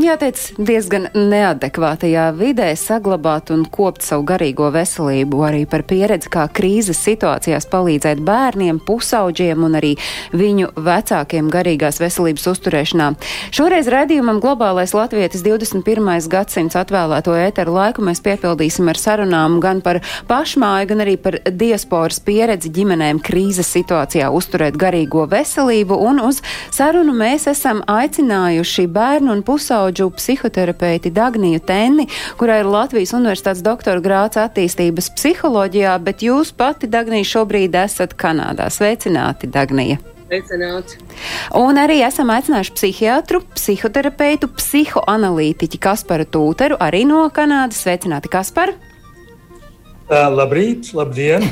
jāteic, 0.00 0.38
diezgan 0.56 1.10
neadekvātajā 1.12 2.30
vidē 2.32 2.70
saglabāt 2.80 3.50
un 3.52 3.66
kopt 3.68 4.00
savu 4.06 4.24
garīgo 4.24 4.70
veselību, 4.72 5.42
arī 5.44 5.66
par 5.68 5.82
pieredzi, 5.84 6.30
kā 6.32 6.46
krīzes 6.48 6.96
situācijās 7.04 7.66
palīdzēt 7.68 8.22
bērniem, 8.24 8.78
pusauģiem 8.86 9.66
un 9.66 9.76
arī 9.76 9.90
viņu 10.32 10.70
vecākiem 10.80 11.50
garīgās 11.52 12.00
veselības 12.00 12.48
uzturēšanā. 12.54 13.08
Šoreiz 13.52 13.90
redzījumam 13.92 14.40
Globālais 14.40 14.94
Latvietis 14.96 15.44
21. 15.44 16.08
gadsimts 16.32 16.78
atvēlēto 16.80 17.36
ēteru 17.36 17.76
laiku 17.76 18.06
mēs 18.06 18.24
piepildīsim 18.24 18.88
ar 18.88 19.00
sarunām 19.00 19.60
gan 19.60 19.84
par 19.84 20.00
pašmāju, 20.30 20.88
gan 20.94 21.04
arī 21.04 21.18
par 21.20 21.36
diasporas 21.44 22.22
pieredzi 22.24 22.72
ģimenēm 22.72 23.20
krīzes 23.20 23.68
situācijā 23.76 24.32
uzturēt 24.32 24.80
garīgo 24.80 25.28
veselību, 25.28 26.00
un 26.00 26.24
uz 26.30 26.40
sarunu 26.72 27.12
mēs 27.12 27.44
esam 27.52 27.84
aicinājuši 27.84 28.88
bērnu 28.88 29.36
un 29.36 29.44
pusauģu 29.44 29.81
pusauģu 29.82 30.10
psihoterapeiti 30.14 31.10
Dagniju 31.10 31.60
Tenni, 31.66 32.06
kurai 32.38 32.60
ir 32.62 32.68
Latvijas 32.70 33.12
Universitātes 33.16 33.62
doktora 33.62 34.00
grāts 34.00 34.38
attīstības 34.38 35.10
psiholoģijā, 35.16 35.96
bet 36.02 36.22
jūs 36.22 36.52
pati, 36.54 36.86
Dagnija, 36.86 37.24
šobrīd 37.24 37.74
esat 37.74 38.14
Kanādā. 38.14 38.68
Sveicināti, 38.70 39.50
Dagnija! 39.50 39.98
Sveicināts. 40.28 40.96
Un 41.58 41.76
arī 41.76 41.98
esam 42.06 42.30
aicinājuši 42.32 42.76
psihiatru, 42.78 43.42
psihoterapeitu, 43.56 44.48
psihoanalītiķi 44.48 45.82
Kasparu 45.82 46.28
Tūteru, 46.30 46.78
arī 46.80 47.02
no 47.08 47.26
Kanādas. 47.34 47.82
Sveicināti, 47.82 48.30
Kaspar! 48.32 48.76
Uh, 50.12 50.28
labrīt, 50.30 50.92
labdien! 50.94 51.50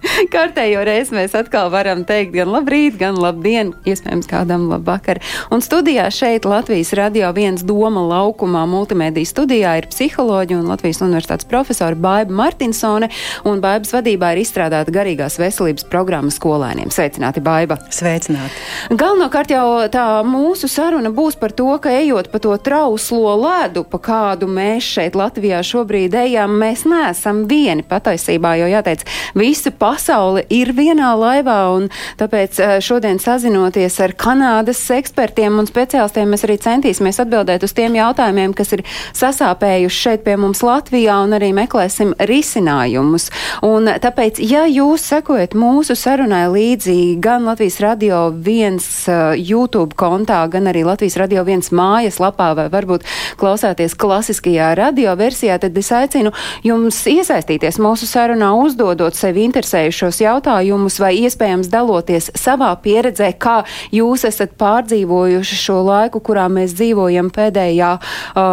Kārtējo 0.34 0.84
reizi 0.86 1.14
mēs 1.16 1.34
atkal 1.38 1.70
varam 1.72 2.04
teikt 2.08 2.34
gan 2.34 2.50
labrīt, 2.52 2.96
gan 3.00 3.18
labdien, 3.20 3.74
iespējams 3.88 4.28
kādam 4.30 4.68
labvakar. 4.70 5.20
Un 5.52 5.62
studijā 5.64 6.08
šeit 6.14 6.48
Latvijas 6.48 6.92
radio 6.98 7.30
viens 7.36 7.64
doma 7.66 8.02
laukumā 8.08 8.64
multimediju 8.70 9.28
studijā 9.28 9.76
ir 9.80 9.90
psiholoģija 9.92 10.60
un 10.60 10.70
Latvijas 10.70 11.02
universitātes 11.04 11.48
profesora 11.50 11.98
Baiba 11.98 12.34
Martinsone, 12.42 13.10
un 13.44 13.62
Baibas 13.62 13.92
vadībā 13.94 14.34
ir 14.34 14.44
izstrādāta 14.44 14.94
garīgās 14.94 15.38
veselības 15.40 15.86
programma 15.92 16.32
skolēniem. 16.34 16.92
Sveicināti, 16.94 17.44
Baiba! 17.44 17.80
sveicināti. 17.94 18.56
Galvenokārt 18.96 19.52
jau 19.52 19.66
tā 19.92 20.04
mūsu 20.26 20.68
saruna 20.70 21.12
būs 21.14 21.36
par 21.40 21.54
to, 21.56 21.68
ka 21.82 21.92
ejot 22.00 22.30
pa 22.32 22.40
to 22.42 22.54
trauslo 22.62 23.34
ledu, 23.40 23.84
pa 23.88 24.00
kādu 24.02 24.48
mēs 24.50 24.86
šeit 24.96 25.18
Latvijā 25.18 25.60
šobrīd 25.66 26.14
ejam, 26.22 26.56
mēs 26.60 26.86
neesam 26.88 27.44
vieni 27.50 27.84
patiesībā, 27.86 28.56
jo 28.60 28.70
jāteic, 28.70 29.04
visa 29.38 29.72
pasaule 29.90 30.44
ir 30.52 30.70
vienā 30.76 31.10
laivā, 31.18 31.58
un 31.74 31.88
tāpēc 32.20 32.60
eh, 32.62 32.76
šodien 32.84 33.18
sazinoties 33.22 33.98
ar 34.04 34.14
Kanādas 34.20 34.82
ekspertiem 34.94 35.58
un 35.60 35.68
speciālistiem, 35.68 36.30
mēs 36.30 36.44
arī 36.46 36.58
centīsimies 36.62 37.20
atbildēt 37.24 37.64
uz 37.66 37.74
tiem 37.76 37.96
jautājumiem, 37.98 38.54
kas 38.56 38.74
ir 38.76 38.84
sasāpējuši 39.18 40.00
šeit 40.04 40.24
pie 40.26 40.36
mums 40.40 40.62
Latvijā, 40.66 41.18
un 41.24 41.34
arī 41.38 41.50
meklēsim 41.56 42.14
risinājumus. 42.30 43.30
Un 43.66 43.90
tāpēc, 44.02 44.38
ja 44.44 44.66
jūs 44.70 45.08
sekojat 45.10 45.56
mūsu 45.58 45.96
sarunai 45.98 46.44
līdzi 46.52 46.96
gan 47.22 47.48
Latvijas 47.48 47.80
radio 47.82 48.22
viens 48.30 48.86
uh, 49.10 49.32
YouTube 49.34 49.98
kontā, 49.98 50.42
gan 50.52 50.70
arī 50.70 50.84
Latvijas 50.86 51.18
radio 51.20 51.44
viens 51.48 51.72
mājas 51.74 52.20
lapā, 52.22 52.52
vai 52.58 52.68
varbūt 52.72 53.06
klausāties 53.40 53.96
klasiskajā 53.98 54.72
radio 54.78 55.16
versijā, 55.18 55.58
tad 55.62 55.76
es 55.80 55.90
aicinu 55.94 56.34
jums 56.66 57.00
iesaistīties 57.10 57.80
mūsu 57.82 58.08
sarunā, 58.10 58.52
uzdodot 58.60 59.18
sevi 59.18 59.48
interesējušos 59.80 60.20
jautājumus 60.20 60.98
vai 61.00 61.14
iespējams 61.24 61.70
daloties 61.70 62.30
savā 62.36 62.70
pieredzē, 62.82 63.32
kā 63.38 63.64
jūs 63.92 64.24
esat 64.28 64.56
pārdzīvojuši 64.60 65.56
šo 65.56 65.80
laiku, 65.86 66.20
kurā 66.20 66.48
mēs 66.48 66.74
dzīvojam 66.76 67.30
pēdējā, 67.30 67.90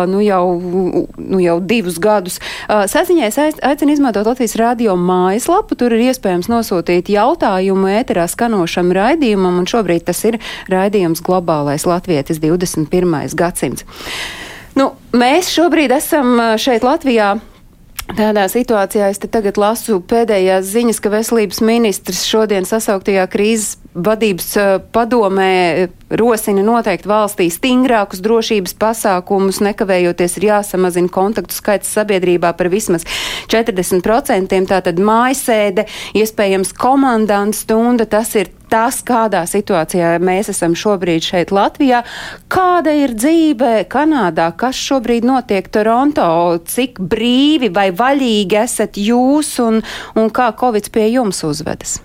nu 0.07 0.21
jau, 0.21 0.43
nu 1.17 1.39
jau 1.41 1.57
divus 1.59 1.99
gadus. 1.99 2.39
Saziņai 2.67 3.31
aicinu 3.61 3.93
izmantot 3.93 4.27
Latvijas 4.27 4.55
radio 4.59 4.95
mājaslapu, 4.95 5.75
tur 5.75 5.93
ir 5.93 6.07
iespējams 6.11 6.49
nosūtīt 6.51 7.11
jautājumu 7.11 7.91
ēterā 7.99 8.27
skanošam 8.27 8.94
raidījumam, 8.95 9.59
un 9.61 9.67
šobrīd 9.67 10.07
tas 10.07 10.23
ir 10.27 10.39
raidījums 10.71 11.23
Globālais 11.25 11.88
Latvietis 11.88 12.41
21. 12.44 13.35
gadsimts. 13.35 13.85
Nu, 14.77 14.91
mēs 15.17 15.49
šobrīd 15.49 15.91
esam 15.95 16.38
šeit 16.61 16.85
Latvijā. 16.85 17.38
Tādā 18.16 18.45
situācijā 18.47 19.09
es 19.12 19.19
te 19.19 19.28
tagad 19.28 19.57
lasu 19.59 19.97
pēdējās 20.00 20.69
ziņas, 20.72 21.00
ka 21.03 21.12
veselības 21.12 21.59
ministrs 21.66 22.23
šodien 22.29 22.63
sasauktajā 22.68 23.25
krīzes 23.28 23.75
vadības 23.97 24.47
uh, 24.56 24.69
padomē 24.95 25.51
uh, 25.84 25.91
rosina 26.16 26.63
noteikti 26.63 27.09
valstī 27.12 27.50
stingrākus 27.51 28.23
drošības 28.23 28.78
pasākumus, 28.79 29.59
nekavējoties 29.66 30.38
ir 30.40 30.47
jāsamazina 30.53 31.12
kontaktu 31.12 31.57
skaits 31.57 31.91
sabiedrībā 31.97 32.53
par 32.56 32.72
vismaz 32.72 33.03
40%, 33.51 34.56
tātad 34.72 35.03
mājasēde, 35.03 35.88
iespējams 36.16 36.72
komandants 36.79 37.66
stunda, 37.68 38.07
tas 38.07 38.31
ir 38.39 38.53
tas, 38.72 39.00
kādā 39.05 39.44
situācijā 39.50 40.16
mēs 40.23 40.51
esam 40.53 40.75
šobrīd 40.78 41.25
šeit 41.25 41.53
Latvijā. 41.55 42.03
Kāda 42.51 42.94
ir 42.95 43.16
dzīve 43.17 43.85
Kanādā? 43.91 44.50
Kas 44.57 44.79
šobrīd 44.79 45.28
notiek 45.28 45.69
Toronto? 45.73 46.28
Cik 46.67 47.00
brīvi 47.00 47.72
vai 47.73 47.89
vaļīgi 47.95 48.59
esat 48.63 49.00
jūs 49.01 49.56
un, 49.63 49.81
un 50.17 50.31
kā 50.33 50.51
Covid 50.59 50.91
pie 50.94 51.07
jums 51.13 51.44
uzvedas? 51.47 51.97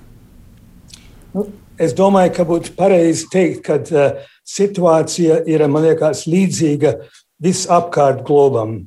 Nu, 1.32 1.46
es 1.80 1.94
domāju, 1.96 2.34
ka 2.36 2.46
būtu 2.48 2.74
pareizi 2.78 3.28
teikt, 3.32 3.62
ka 3.66 3.78
uh, 3.82 4.32
situācija 4.48 5.42
ir, 5.50 5.64
man 5.68 5.88
liekas, 5.88 6.26
līdzīga 6.30 6.96
visapkārt 7.42 8.22
globam. 8.26 8.82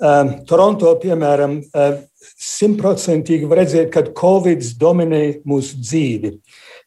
Um, 0.00 0.30
Toronto, 0.48 0.94
piemēram, 1.02 1.58
uh, 1.60 1.98
simtprocentīgi 2.40 3.48
var 3.48 3.62
redzēt, 3.62 3.90
ka 3.92 4.04
Covid 4.16 4.64
dominē 4.80 5.22
mūsu 5.48 5.80
dzīvi. 5.80 6.32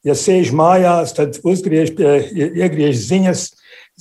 Ja 0.03 0.15
sēž 0.19 0.51
mājās, 0.55 1.13
tad 1.15 1.37
uzgriež, 1.47 1.93
uh, 1.95 2.31
iegriež 2.35 2.97
ziņas. 3.07 3.51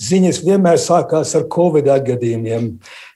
Ziņas 0.03 0.39
vienmēr 0.41 0.79
sākās 0.81 1.35
ar 1.37 1.43
Covid 1.53 1.85
gadījumiem. 1.85 2.71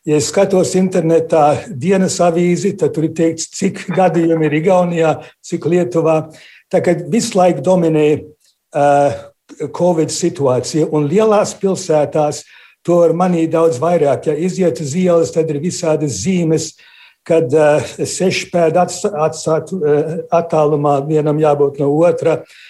Ja 0.05 0.19
es 0.21 0.27
skatos 0.29 0.75
internetā 0.77 1.63
dienas 1.73 2.19
avīzi, 2.21 2.75
tad 2.77 2.93
tur 2.93 3.07
ir 3.07 3.15
teikts, 3.17 3.47
cik 3.57 3.81
gadījumi 3.97 4.45
ir 4.45 4.55
Igaunijā, 4.59 5.13
cik 5.41 5.65
Lietuvā. 5.65 6.19
Tā 6.69 6.83
kā 6.85 6.93
visu 7.09 7.39
laiku 7.39 7.65
dominē 7.65 8.05
uh, 8.21 9.17
Covid 9.73 10.13
situācija, 10.13 10.91
un 10.93 11.09
lielās 11.09 11.55
pilsētās 11.57 12.43
to 12.85 13.01
var 13.01 13.15
manīt 13.17 13.51
daudz 13.57 13.81
vairāk. 13.81 14.29
Ja 14.29 14.37
iziet 14.37 14.77
uz 14.83 14.93
ielas, 14.95 15.33
tad 15.33 15.49
ir 15.49 15.59
visādas 15.65 16.21
zīmes, 16.21 16.75
kad 17.25 17.51
uh, 17.57 17.81
seši 17.97 18.53
pēdi 18.53 18.85
atstāt 18.85 19.73
uh, 19.73 20.15
attālumā, 20.29 20.99
vienam 21.09 21.41
jābūt 21.41 21.81
no 21.81 21.89
otra. 22.05 22.43
Uh, 22.45 22.63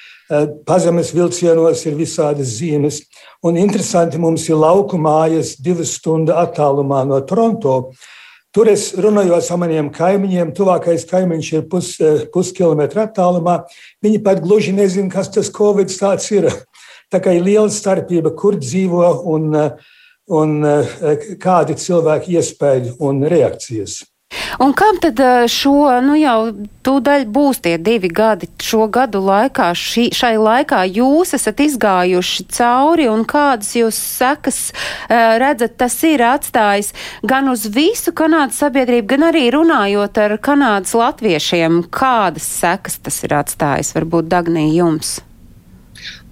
pazemes 0.67 1.13
vilcienos 1.15 1.85
ir 1.87 1.95
visādas 1.97 2.57
zīmes. 2.59 3.01
Un 3.45 3.57
interesanti, 3.59 4.19
mums 4.19 4.47
ir 4.49 4.59
lauku 4.59 4.99
mājas 4.99 5.55
divas 5.61 5.95
stundu 5.97 6.35
attālumā 6.35 7.05
no 7.07 7.19
Toronto. 7.25 7.77
Tur 8.55 8.71
es 8.71 8.89
runāju 8.97 9.35
ar 9.35 9.59
maniem 9.61 9.91
kaimiņiem. 9.93 10.53
Tuvākais 10.57 11.05
kaimiņš 11.09 11.51
ir 11.53 11.67
pus, 11.69 11.93
puskilometra 12.33 13.05
attālumā. 13.07 13.59
Viņi 14.03 14.23
pat 14.25 14.41
gluži 14.43 14.73
nezina, 14.73 15.11
kas 15.13 15.29
tas 15.29 15.51
Covid 15.53 15.91
tāds 15.93 16.31
ir. 16.33 16.49
Tā 17.11 17.21
kā 17.23 17.37
ir 17.37 17.45
liela 17.45 17.69
starpība, 17.71 18.33
kur 18.35 18.57
dzīvo 18.59 19.13
un, 19.31 19.53
un 20.27 20.57
kādi 21.39 21.77
cilvēki 21.79 22.35
iespēja 22.35 22.97
un 22.99 23.23
reakcijas. 23.31 24.01
Un 24.59 24.73
kam 24.73 24.97
tad 25.01 25.19
šo, 25.51 25.85
nu 26.01 26.15
jau 26.17 26.49
tūdaļ 26.85 27.25
būs 27.29 27.59
tie 27.61 27.75
divi 27.77 28.09
gadi, 28.09 28.49
šo 28.63 28.87
gadu 28.91 29.21
laikā, 29.21 29.69
šī, 29.77 30.07
šai 30.17 30.33
laikā 30.41 30.81
jūs 30.89 31.35
esat 31.37 31.61
izgājuši 31.61 32.47
cauri 32.57 33.05
un 33.11 33.21
kādas 33.29 33.69
jūs 33.77 33.99
sekas 34.01 34.59
redzat, 35.09 35.77
tas 35.77 35.95
ir 36.09 36.25
atstājis 36.25 36.89
gan 37.23 37.51
uz 37.53 37.67
visu 37.69 38.15
Kanādas 38.17 38.57
sabiedrību, 38.63 39.07
gan 39.13 39.27
arī 39.29 39.45
runājot 39.53 40.19
ar 40.25 40.35
Kanādas 40.41 40.97
latviešiem, 40.97 41.83
kādas 41.93 42.49
sekas 42.57 42.97
tas 43.05 43.21
ir 43.23 43.37
atstājis, 43.37 43.93
varbūt 43.95 44.31
Dagnī 44.33 44.71
jums? 44.73 45.19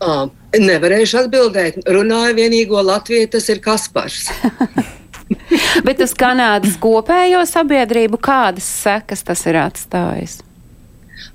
À, 0.02 0.26
nevarēšu 0.58 1.24
atbildēt. 1.24 1.82
Runāju 1.88 2.36
vienīgo 2.42 2.82
Latviju, 2.84 3.30
tas 3.38 3.50
ir 3.54 3.62
Kaspars. 3.64 4.28
Bet 5.88 6.02
uz 6.06 6.14
Kanādas 6.18 6.78
kopējo 6.82 7.42
sabiedrību 7.50 8.20
kādas 8.22 8.68
sekas 8.84 9.26
tas 9.26 9.46
ir 9.50 9.60
atstājis? 9.62 10.40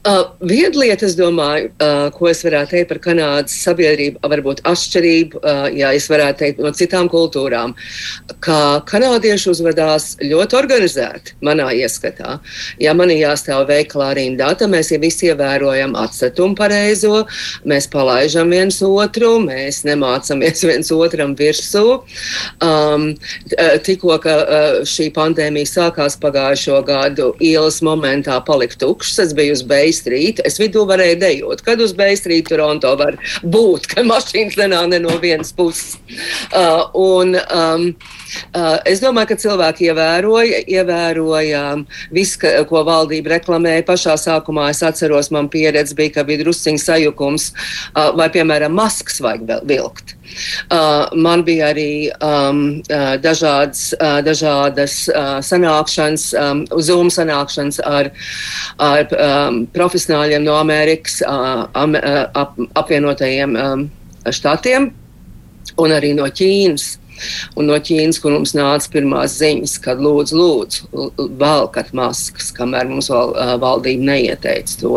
Uh, 0.00 0.30
Viena 0.48 0.80
lieta, 0.80 1.04
es 1.04 1.12
domāju, 1.12 1.66
uh, 1.76 2.06
ko 2.16 2.30
es 2.30 2.38
varētu 2.40 2.72
teikt 2.72 2.88
par 2.88 2.98
Kanādas 3.04 3.52
sabiedrību, 3.60 4.22
varbūt 4.32 4.62
atšķirību, 4.64 5.40
uh, 5.44 5.66
ja 5.76 5.90
es 5.92 6.06
varētu 6.08 6.40
teikt 6.40 6.62
no 6.64 6.70
citām 6.72 7.10
kultūrām, 7.12 7.74
ka 8.40 8.80
kanādieši 8.88 9.50
uzvedās 9.52 10.14
ļoti 10.24 10.56
organizēti 10.56 11.34
manā 11.44 11.66
ieskatā. 11.76 12.38
Ja 12.80 12.94
man 12.96 13.12
ir 13.12 13.26
jāstāv 13.26 13.66
veikalā 13.68 14.14
rindā, 14.16 14.48
tad 14.56 14.72
mēs 14.72 14.88
jau 14.94 15.02
visi 15.02 15.28
ievērojam 15.28 15.92
atsetumu 16.00 16.56
pareizo, 16.56 17.26
mēs 17.68 17.90
palaižam 17.92 18.56
viens 18.56 18.80
otru, 18.80 19.34
mēs 19.44 19.82
nemācamies 19.84 20.64
viens 20.70 20.94
otram 20.96 21.36
virsū. 21.36 21.84
Um, 22.64 23.06
tikko, 23.84 24.16
ka 24.24 24.38
uh, 24.40 24.80
šī 24.88 25.10
pandēmija 25.12 25.74
sākās 25.74 26.16
pagājušo 26.24 26.80
gadu, 26.88 27.34
ielas 27.36 27.82
momentā 27.84 28.40
palika 28.48 28.80
tukšas, 28.80 29.26
es 29.28 29.36
biju 29.36 29.60
uz 29.60 29.66
beigas 29.68 29.89
Beistrīta. 29.90 30.46
Es 30.46 30.58
vidū 30.60 30.84
varēju 30.88 31.18
dejot, 31.20 31.64
kad 31.66 31.80
uz 31.82 31.94
Beistrīta 31.98 32.54
Toronto 32.54 32.94
var 33.00 33.18
būt, 33.42 33.90
ka 33.90 34.06
mašīnas 34.06 34.58
nenāk 34.60 34.88
ne 34.92 35.02
no 35.02 35.16
vienas 35.22 35.52
puses. 35.56 35.98
Uh, 36.54 36.86
un, 36.94 37.36
um, 37.50 37.90
es 38.88 39.02
domāju, 39.02 39.32
ka 39.32 39.38
cilvēki 39.44 39.88
ievēroja, 39.90 40.62
ievēroja 40.70 41.64
visu, 42.14 42.40
ka, 42.42 42.52
ko 42.68 42.84
valdība 42.86 43.36
reklamēja. 43.36 43.86
Pašā 43.88 44.16
sākumā 44.20 44.70
es 44.74 44.82
atceros, 44.86 45.30
man 45.34 45.50
pieredze 45.52 45.96
bija, 45.98 46.16
ka 46.18 46.26
bija 46.28 46.44
drusciņš 46.44 46.86
sajukums, 46.86 47.50
uh, 47.94 48.10
vai, 48.18 48.30
piemēram, 48.32 48.74
maskas 48.76 49.20
vajag 49.24 49.60
vilkt. 49.68 50.16
Uh, 50.70 51.10
man 51.18 51.42
bija 51.46 51.70
arī 51.72 52.10
um, 52.22 52.62
uh, 52.86 53.16
dažādas, 53.22 53.90
uh, 53.98 54.20
dažādas 54.22 55.08
uh, 55.10 55.38
sanākšanas, 55.42 56.28
um, 56.38 56.62
Zoom 56.78 57.10
sanākšanas 57.10 57.80
ar, 57.86 58.12
ar 58.78 59.10
um, 59.10 59.64
profesionāļiem 59.74 60.46
no 60.46 60.54
Amerikas, 60.60 61.18
uh, 61.26 61.66
am, 61.74 61.98
uh, 61.98 62.22
ap, 62.38 62.54
apvienotajiem 62.78 63.58
um, 63.58 63.86
štatiem 64.30 64.90
un 65.80 65.94
arī 65.96 66.14
no 66.16 66.28
Ķīnas. 66.30 66.99
Un 67.58 67.68
no 67.70 67.78
Ķīnas, 67.80 68.20
kur 68.22 68.34
mums 68.34 68.54
nāca 68.56 68.90
pirmās 68.92 69.36
ziņas, 69.40 69.76
kad 69.84 70.00
lūdzu, 70.02 70.36
lūdzu, 70.38 71.08
valkat 71.40 71.92
maskas, 71.96 72.50
kamēr 72.56 72.88
mums 72.90 73.10
val, 73.12 73.34
valdība 73.62 74.10
neieteica 74.10 74.78
to. 74.80 74.94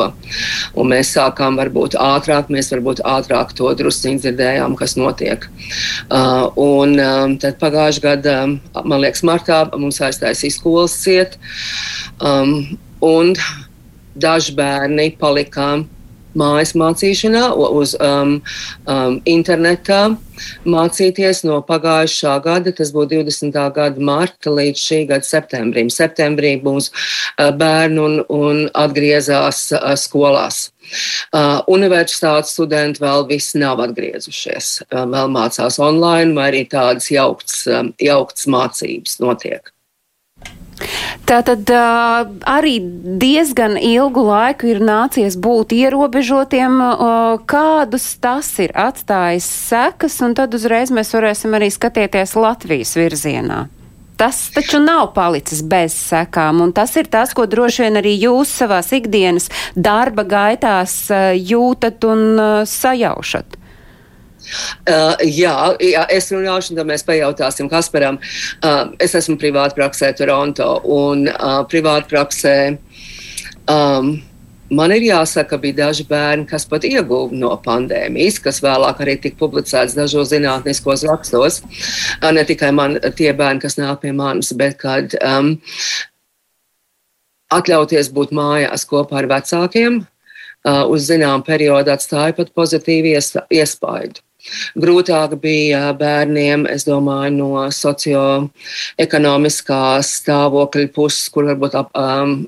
Un 0.79 0.91
mēs 0.93 1.13
sākām 1.17 1.59
varbūt 1.59 1.97
ātrāk, 1.99 2.51
mēs 2.53 2.71
varbūt 2.73 3.03
ātrāk 3.07 3.53
to 3.57 3.71
drusciņi 3.79 4.23
dzirdējām, 4.23 4.77
kas 4.79 4.97
notiek. 4.99 5.47
Uh, 6.09 6.47
un 6.59 6.97
um, 6.99 7.37
tad 7.41 7.59
pagājušajā 7.61 8.03
gadā, 8.03 8.37
man 8.83 9.03
liekas, 9.03 9.23
martā 9.27 9.63
mums 9.77 10.01
aiztaisīja 10.03 10.57
skolas 10.57 10.97
ciet. 11.03 11.37
Um, 12.21 12.77
un 13.03 13.33
daži 14.15 14.53
bērni 14.57 15.11
palikām 15.19 15.87
mājas 16.39 16.73
mācīšanā, 16.79 17.43
uz 17.53 17.95
um, 17.99 18.37
um, 18.89 19.17
internetā 19.29 20.03
mācīties 20.67 21.43
no 21.47 21.59
pagājušā 21.65 22.35
gada, 22.43 22.73
tas 22.75 22.91
būtu 22.95 23.21
20. 23.21 23.57
gada 23.75 24.03
marta 24.03 24.53
līdz 24.53 24.85
šī 24.87 24.99
gada 25.11 25.27
septembrim. 25.27 25.91
Septembrī 25.93 26.55
būs 26.63 26.89
uh, 26.89 27.51
bērni 27.57 28.01
un, 28.03 28.17
un 28.33 28.63
atgriezās 28.73 29.65
uh, 29.75 29.93
skolās. 29.99 30.69
Uh, 31.31 31.61
universitātes 31.71 32.55
studenti 32.57 33.03
vēl 33.03 33.27
viss 33.29 33.55
nav 33.55 33.81
atgriezušies, 33.85 34.73
uh, 34.89 35.05
vēl 35.09 35.31
mācās 35.31 35.79
online, 35.81 36.33
vai 36.37 36.49
arī 36.51 36.65
tādas 36.69 37.11
jauktas, 37.13 37.63
um, 37.69 37.93
jauktas 38.01 38.49
mācības 38.51 39.21
notiek. 39.23 39.73
Tātad 41.29 41.69
uh, 41.71 42.25
arī 42.49 42.77
diezgan 43.21 43.77
ilgu 43.79 44.25
laiku 44.27 44.67
ir 44.73 44.81
nācies 44.83 45.37
būt 45.39 45.71
ierobežotiem, 45.77 46.81
uh, 46.81 47.37
kādus 47.47 48.09
tas 48.23 48.49
ir 48.63 48.73
atstājis 48.75 49.47
sekas, 49.69 50.19
un 50.25 50.35
tad 50.37 50.55
uzreiz 50.57 50.91
mēs 50.91 51.13
varēsim 51.15 51.55
arī 51.55 51.71
skatīties 51.73 52.35
Latvijas 52.35 52.97
virzienā. 52.99 53.63
Tas 54.19 54.37
taču 54.53 54.77
nav 54.83 55.09
palicis 55.15 55.63
bez 55.65 55.95
sekām, 55.97 56.61
un 56.61 56.75
tas 56.75 56.93
ir 56.99 57.09
tas, 57.11 57.33
ko 57.33 57.47
droši 57.49 57.87
vien 57.87 57.97
arī 58.03 58.13
jūs 58.21 58.51
savās 58.59 58.91
ikdienas 58.93 59.49
darba 59.75 60.23
gaitās 60.27 61.07
jūtat 61.33 62.05
un 62.05 62.23
sajaušat. 62.69 63.62
Uh, 64.87 65.15
jā, 65.27 65.55
jā, 65.83 66.03
es 66.11 66.31
runāšu, 66.33 66.73
un 66.73 66.81
tad 66.81 66.89
mēs 66.89 67.05
pajautāsim 67.07 67.71
Kasparam. 67.71 68.19
Uh, 68.63 68.93
es 69.03 69.15
esmu 69.17 69.37
privāti 69.41 69.79
praksē 69.79 70.13
Toronto, 70.17 70.75
un 70.83 71.27
uh, 71.31 71.63
privāti 71.69 72.13
praksē. 72.13 72.57
Um, 73.71 74.15
Man 74.73 74.93
ir 74.95 75.03
jāsaka, 75.05 75.51
ka 75.51 75.57
bija 75.61 75.75
daži 75.83 76.05
bērni, 76.09 76.47
kas 76.49 76.63
pat 76.65 76.85
ieguva 76.87 77.35
no 77.35 77.51
pandēmijas, 77.61 78.39
kas 78.41 78.61
vēlāk 78.63 79.01
arī 79.03 79.17
tika 79.21 79.37
publicēts 79.37 79.93
dažos 79.97 80.31
zinātniskos 80.31 81.03
rakstos. 81.05 81.59
Uh, 82.21 82.31
ne 82.33 82.45
tikai 82.47 82.71
man, 82.73 82.97
tie 83.17 83.29
bērni, 83.37 83.61
kas 83.61 83.77
nāk 83.77 84.01
pie 84.01 84.13
manis, 84.17 84.53
bet 84.57 84.79
kad 84.81 85.13
um, 85.19 85.53
atļauties 87.53 88.09
būt 88.15 88.33
mājās 88.33 88.87
kopā 88.89 89.21
ar 89.21 89.29
vecākiem, 89.35 90.01
uh, 90.01 90.83
uz 90.89 91.09
zinām 91.11 91.45
periodu 91.45 91.93
atstāja 91.93 92.33
pat 92.39 92.53
pozitīvu 92.57 93.13
iespaidu. 93.53 94.23
Grūtāk 94.79 95.35
bija 95.41 95.93
bērniem, 95.97 96.67
es 96.69 96.85
domāju, 96.87 97.31
no 97.37 97.71
socioekonomiskās 97.71 100.07
stāvokļa 100.21 100.87
puses, 100.95 101.29
kur 101.33 101.43
varbūt 101.51 101.73
ap, 101.79 101.89
um, 101.97 102.47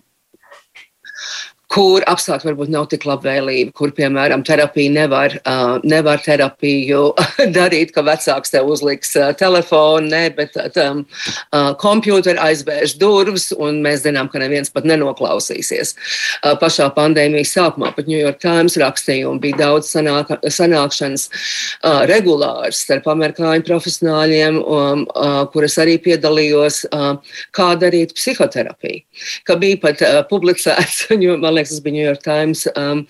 kur 1.72 2.04
apstākļi 2.08 2.52
varbūt 2.52 2.72
nav 2.74 2.88
tik 2.92 3.06
labvēlīgi, 3.10 3.72
kur, 3.76 3.92
piemēram, 3.96 4.44
terapija 4.46 4.92
nevar, 4.94 5.34
uh, 5.42 5.78
nevar 5.84 6.22
terapiju 6.24 7.02
darīt, 7.58 7.94
ka 7.96 8.04
vecāks 8.06 8.54
tev 8.54 8.70
uzliks 8.72 9.16
uh, 9.18 9.32
telefonu, 9.38 10.08
ne, 10.12 10.24
bet 10.36 10.56
um, 10.82 11.04
uh, 11.50 11.72
kompjūteri 11.82 12.42
aizvērš 12.42 12.96
durvis, 13.02 13.50
un 13.58 13.82
mēs 13.86 14.04
zinām, 14.06 14.30
ka 14.32 14.42
neviens 14.44 14.72
pat 14.74 14.88
nenoklausīsies. 14.88 15.96
Uh, 15.96 16.54
pašā 16.62 16.92
pandēmijas 16.96 17.56
sākumā 17.58 17.92
pat 17.96 18.10
New 18.12 18.20
York 18.20 18.40
Times 18.44 18.78
rakstīja, 18.82 19.28
un 19.32 19.42
bija 19.44 19.64
daudz 19.64 19.90
sanāk, 19.96 20.36
sanākšanas 20.46 21.28
uh, 21.32 22.04
regulārs 22.12 22.84
starp 22.86 23.10
amerikāņu 23.16 23.66
profesionāļiem, 23.66 24.62
um, 24.62 25.06
uh, 25.16 25.42
kuras 25.54 25.80
arī 25.82 25.98
piedalījos, 26.06 26.84
uh, 26.94 27.42
kā 27.56 27.72
darīt 27.82 28.14
psihoterapiju. 28.18 29.02
Ka 29.48 29.58
bija 29.60 29.82
pat 29.82 30.06
uh, 30.06 30.22
publicēts, 30.30 31.08
man 31.46 31.55
liekas, 31.57 31.75
tas 31.75 31.84
bija 31.86 31.96
New 31.98 32.06
York 32.06 32.24
Times, 32.25 32.66
um, 32.75 33.06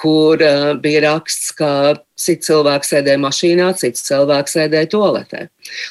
kur 0.00 0.42
uh, 0.44 0.72
bija 0.82 1.02
raksts, 1.08 1.52
ka 1.56 1.70
cits 2.16 2.48
cilvēks 2.48 2.92
sēdēja 2.94 3.20
mašīnā, 3.22 3.70
cits 3.80 4.06
cilvēks 4.08 4.56
sēdēja 4.56 4.90
toaletē, 4.94 5.46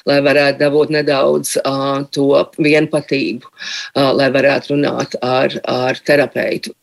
lai 0.09 0.19
varētu 0.25 0.61
dabūt 0.63 0.95
nedaudz 0.95 1.55
uh, 1.61 2.01
to 2.15 2.29
vienpatību, 2.57 3.51
uh, 3.51 4.11
lai 4.17 4.31
varētu 4.33 4.75
runāt 4.75 5.17
ar, 5.21 5.59
ar 5.69 6.01
terapeitu 6.05 6.73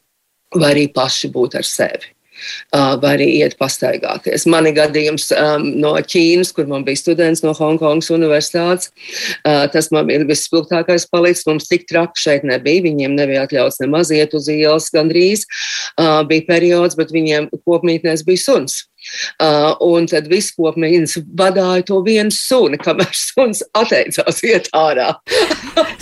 vai 0.58 0.74
arī 0.74 0.88
paši 0.92 1.32
būt 1.32 1.56
ar 1.60 1.66
sevi 1.66 2.12
vai 2.72 3.14
arī 3.16 3.28
iet 3.40 3.56
pastaigāties. 3.60 4.46
Man 4.50 4.68
ir 4.68 4.76
gadījums 4.76 5.30
um, 5.36 5.66
no 5.82 5.94
Ķīnas, 5.96 6.52
kur 6.56 6.68
man 6.70 6.86
bija 6.86 7.00
students 7.00 7.44
no 7.44 7.54
Hongkongas 7.56 8.10
universitātes. 8.14 8.92
Uh, 9.42 9.66
tas 9.72 9.90
man 9.94 10.10
ir 10.12 10.26
vispilgtākais 10.28 11.08
palicis. 11.12 11.46
Mums 11.48 11.68
tik 11.70 11.86
traki 11.90 12.24
šeit 12.24 12.46
nebija. 12.48 12.84
Viņiem 12.86 13.16
nebija 13.18 13.46
atļauts 13.46 13.82
nemaz 13.82 14.12
iet 14.14 14.34
uz 14.38 14.48
ielas 14.52 14.90
gandrīz. 14.94 15.46
Uh, 15.96 16.22
bija 16.28 16.48
periods, 16.48 16.98
bet 16.98 17.14
viņiem 17.14 17.50
kopmītnēs 17.66 18.26
bija 18.26 18.44
suns. 18.46 18.82
Uh, 19.42 19.72
un 19.82 20.06
tad 20.10 20.28
viss 20.30 20.54
kopmīns 20.54 21.16
vadīja 21.38 21.82
to 21.88 21.98
vienu 22.06 22.32
suni, 22.34 22.78
kamēr 22.80 23.10
suns 23.16 23.62
atteicās 23.78 24.42
iet 24.46 24.68
ārā. 24.76 25.08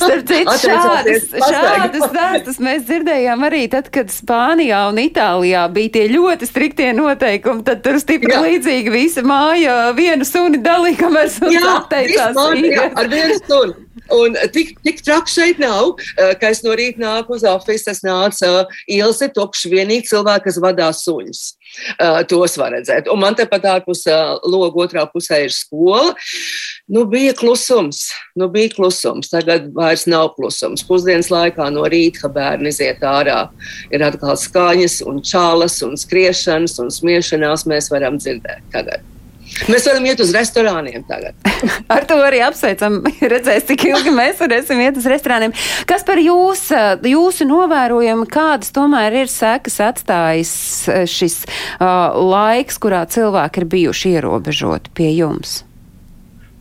Starp 0.01 0.27
citu, 0.29 0.57
šādas, 0.65 1.29
šādas 1.33 2.07
stāstus 2.11 2.61
mēs 2.63 2.85
dzirdējām 2.89 3.45
arī 3.49 3.63
tad, 3.73 3.91
kad 3.95 4.13
Spānijā 4.13 4.83
un 4.91 5.01
Itālijā 5.03 5.65
bija 5.73 5.95
tie 5.97 6.07
ļoti 6.13 6.49
striktie 6.49 6.91
noteikumi, 6.97 7.65
tad 7.67 7.85
tur 7.87 8.01
stipri 8.03 8.35
jā. 8.35 8.43
līdzīgi 8.47 8.93
visa 8.95 9.25
māja 9.27 9.79
vienu 9.97 10.27
suni 10.29 10.61
dalīja, 10.65 11.01
kamēr 11.05 11.33
suns 11.33 11.57
jā, 11.57 11.77
atteicās. 11.79 12.37
Māja, 12.37 12.75
jā, 12.75 12.89
ar 13.01 13.13
vienu 13.13 13.39
suni. 13.45 13.79
Un 14.11 14.35
tik, 14.55 14.75
tik 14.83 15.03
traki 15.07 15.31
šeit 15.31 15.61
nav, 15.63 15.95
uh, 15.95 16.33
ka 16.41 16.51
es 16.51 16.65
no 16.67 16.75
rīta 16.77 17.03
nāku 17.03 17.37
uz 17.37 17.45
oficiālu, 17.47 17.95
es 17.95 18.05
nācu 18.07 18.49
uh, 18.49 18.81
ielas 18.91 19.21
ir 19.23 19.33
tukšs, 19.37 19.69
vienīgi 19.71 20.11
cilvēki, 20.11 20.49
kas 20.49 20.59
vadās 20.63 21.05
suņus. 21.07 21.45
Tos 22.31 22.57
var 22.61 22.75
redzēt. 22.75 23.09
Un 23.13 23.21
man 23.23 23.37
tepat 23.39 23.67
ārpus 23.75 24.05
loga 24.49 24.85
otrā 24.87 25.05
pusē 25.11 25.43
ir 25.47 25.55
skola. 25.55 26.15
Nu, 26.91 27.05
bija 27.11 27.35
klusums, 27.39 28.09
nu, 28.39 28.49
bija 28.53 28.73
klusums. 28.75 29.31
Tagad 29.33 29.71
vairs 29.77 30.07
nav 30.11 30.33
klusums. 30.39 30.83
Pusdienas 30.87 31.31
laikā 31.33 31.69
no 31.75 31.87
rīta, 31.91 32.25
kad 32.25 32.35
bērni 32.37 32.73
iziet 32.75 33.05
ārā, 33.07 33.45
ir 33.95 34.05
atkal 34.07 34.37
skaņas, 34.41 35.01
un 35.07 35.23
čālas, 35.23 35.81
un 35.87 35.97
skriešanas, 36.01 36.81
un 36.83 36.91
smiešanās 36.95 37.67
mēs 37.71 37.93
varam 37.95 38.19
dzirdēt 38.21 38.67
tagad. 38.75 39.07
Mēs 39.69 39.85
varam 39.89 40.07
iet 40.07 40.21
uz 40.23 40.31
restorāniem 40.35 41.03
tagad. 41.09 41.35
Ar 41.95 42.07
to 42.09 42.17
arī 42.23 42.41
apsveicam. 42.47 43.01
Redzēs, 43.33 43.67
cik 43.69 43.85
ilgi 43.91 44.13
mēs 44.15 44.41
varēsim 44.41 44.81
iet 44.85 45.01
uz 45.01 45.09
restorāniem. 45.11 45.55
Kas 45.91 46.05
par 46.07 46.21
jūs, 46.23 46.69
jūsu 47.07 47.47
novērojumu, 47.51 48.29
kādas 48.31 48.73
tomēr 48.77 49.21
ir 49.25 49.33
sekas 49.33 49.81
atstājis 49.91 50.55
šis 51.11 51.43
uh, 51.45 52.17
laiks, 52.17 52.81
kurā 52.81 53.03
cilvēki 53.11 53.63
ir 53.63 53.69
bijuši 53.75 54.15
ierobežoti 54.17 54.95
pie 54.97 55.11
jums? 55.19 55.61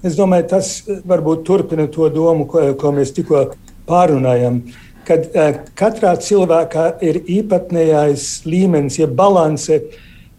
Es 0.03 0.15
domāju, 0.15 0.47
tas 0.55 0.75
varbūt 0.87 1.43
turpina 1.47 1.87
to 1.91 2.07
domu, 2.11 2.47
ko, 2.49 2.69
ko 2.79 2.93
mēs 2.95 3.13
tikko 3.15 3.49
pārunājam. 3.87 4.61
Kad 5.07 5.31
uh, 5.31 5.63
katrā 5.79 6.13
cilvēkā 6.21 6.91
ir 7.05 7.21
īpatnējais 7.39 8.29
līmenis, 8.49 8.99
ja 9.01 9.07
balanse 9.07 9.83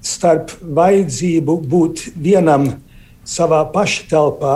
starp 0.02 0.52
vajadzību 0.60 1.56
būt 1.70 2.06
vienam 2.16 2.70
savā 3.26 3.64
paša 3.72 4.06
telpā 4.10 4.54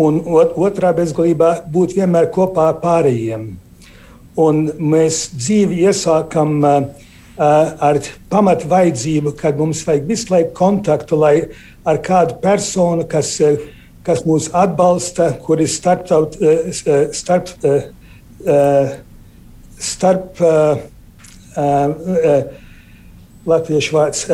un 0.00 0.20
ot, 0.24 0.54
otrā 0.56 0.92
bezgalībā 0.96 1.50
būt 1.70 1.96
vienmēr 1.98 2.30
kopā 2.34 2.70
ar 2.70 2.78
pārējiem. 2.82 3.50
Un 4.40 4.62
mēs 4.78 5.26
dzīvi 5.34 5.82
iesākam 5.88 6.60
uh, 6.62 6.78
ar 7.36 7.98
pamatu 8.30 8.70
vajadzību, 8.70 9.34
kad 9.36 9.58
mums 9.58 9.82
vajag 9.84 10.06
visu 10.08 10.32
laiku 10.32 10.54
kontaktu, 10.56 11.18
ar 11.84 12.00
kādu 12.06 12.38
personu, 12.40 13.04
kas 13.08 13.36
kas 14.06 14.24
mūs 14.26 14.48
atbalsta, 14.56 15.30
kur 15.44 15.60
ir 15.60 15.68
starptaut, 15.68 16.36
eh, 16.40 16.72
starp, 17.12 17.48
eh, 17.64 18.96
starp 19.78 20.40
latviešu 23.48 23.96
vārds 23.96 24.26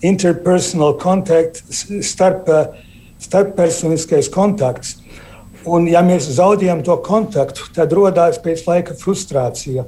interpersonal 0.00 0.96
contact, 1.00 1.60
starp, 2.04 2.48
starppersoniskais 3.20 4.30
kontakts. 4.32 4.96
Un, 5.68 5.84
ja 5.92 6.00
mēs 6.00 6.24
zaudējam 6.38 6.80
to 6.86 6.96
kontaktu, 7.04 7.66
tad 7.76 7.92
radās 7.92 8.40
pēc 8.40 8.64
laika 8.64 8.96
frustrācija. 8.96 9.84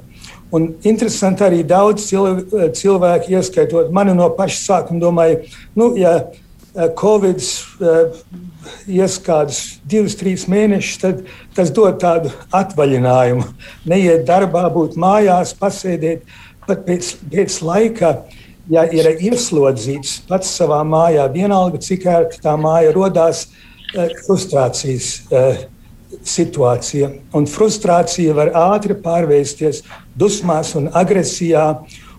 Un 0.53 0.67
interesanti 0.85 1.41
arī 1.47 1.63
daudz 1.65 2.05
cilvēku, 2.11 3.33
ieskaitot 3.33 3.89
mani 3.89 4.13
no 4.13 4.29
paša 4.37 4.59
sākuma, 4.61 5.01
domāja, 5.01 5.39
nu, 5.73 5.95
ja 5.97 6.19
Eh, 6.73 6.89
Covid 6.97 7.37
eh, 7.37 8.13
ies 8.89 9.19
kādus 9.21 9.59
divus, 9.85 10.15
trīs 10.17 10.47
mēnešus, 10.49 10.95
tad 11.03 11.19
tas 11.53 11.69
dod 11.69 11.99
tādu 12.01 12.31
atvaļinājumu. 12.49 13.45
Neiet 13.85 14.23
darbā, 14.25 14.63
būt 14.73 14.97
mājās, 14.97 15.53
pasēdēt. 15.59 16.25
Pat 16.67 16.85
pēc, 16.87 17.15
pēc 17.31 17.59
laika, 17.65 18.13
ja 18.71 18.85
ir 18.95 19.09
ieslodzīts 19.17 20.21
pats 20.29 20.53
savā 20.57 20.79
mājā, 20.87 21.27
vienalga 21.33 21.81
cik 21.83 22.07
ērta 22.07 22.41
tā 22.45 22.55
māja 22.59 22.93
rodās, 22.95 23.47
eh, 23.95 24.09
frustrācijas 24.25 25.09
situācija. 26.21 27.09
Un 27.33 27.47
frustrācija 27.49 28.33
var 28.37 28.53
ātri 28.53 28.95
pārvērsties 29.01 29.81
dusmās 30.19 30.75
un 30.79 30.89
agresijā. 30.93 31.67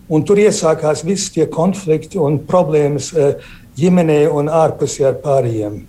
Un 0.09 0.23
tur 0.23 0.37
iesākās 0.37 1.01
visi 1.05 1.31
tie 1.33 1.47
konflikti 1.49 2.19
un 2.21 2.37
problēmas 2.45 3.09
ģimenē 3.79 4.25
un 4.31 4.51
ārpusē 4.53 5.07
ar 5.09 5.19
pārējiem. 5.23 5.79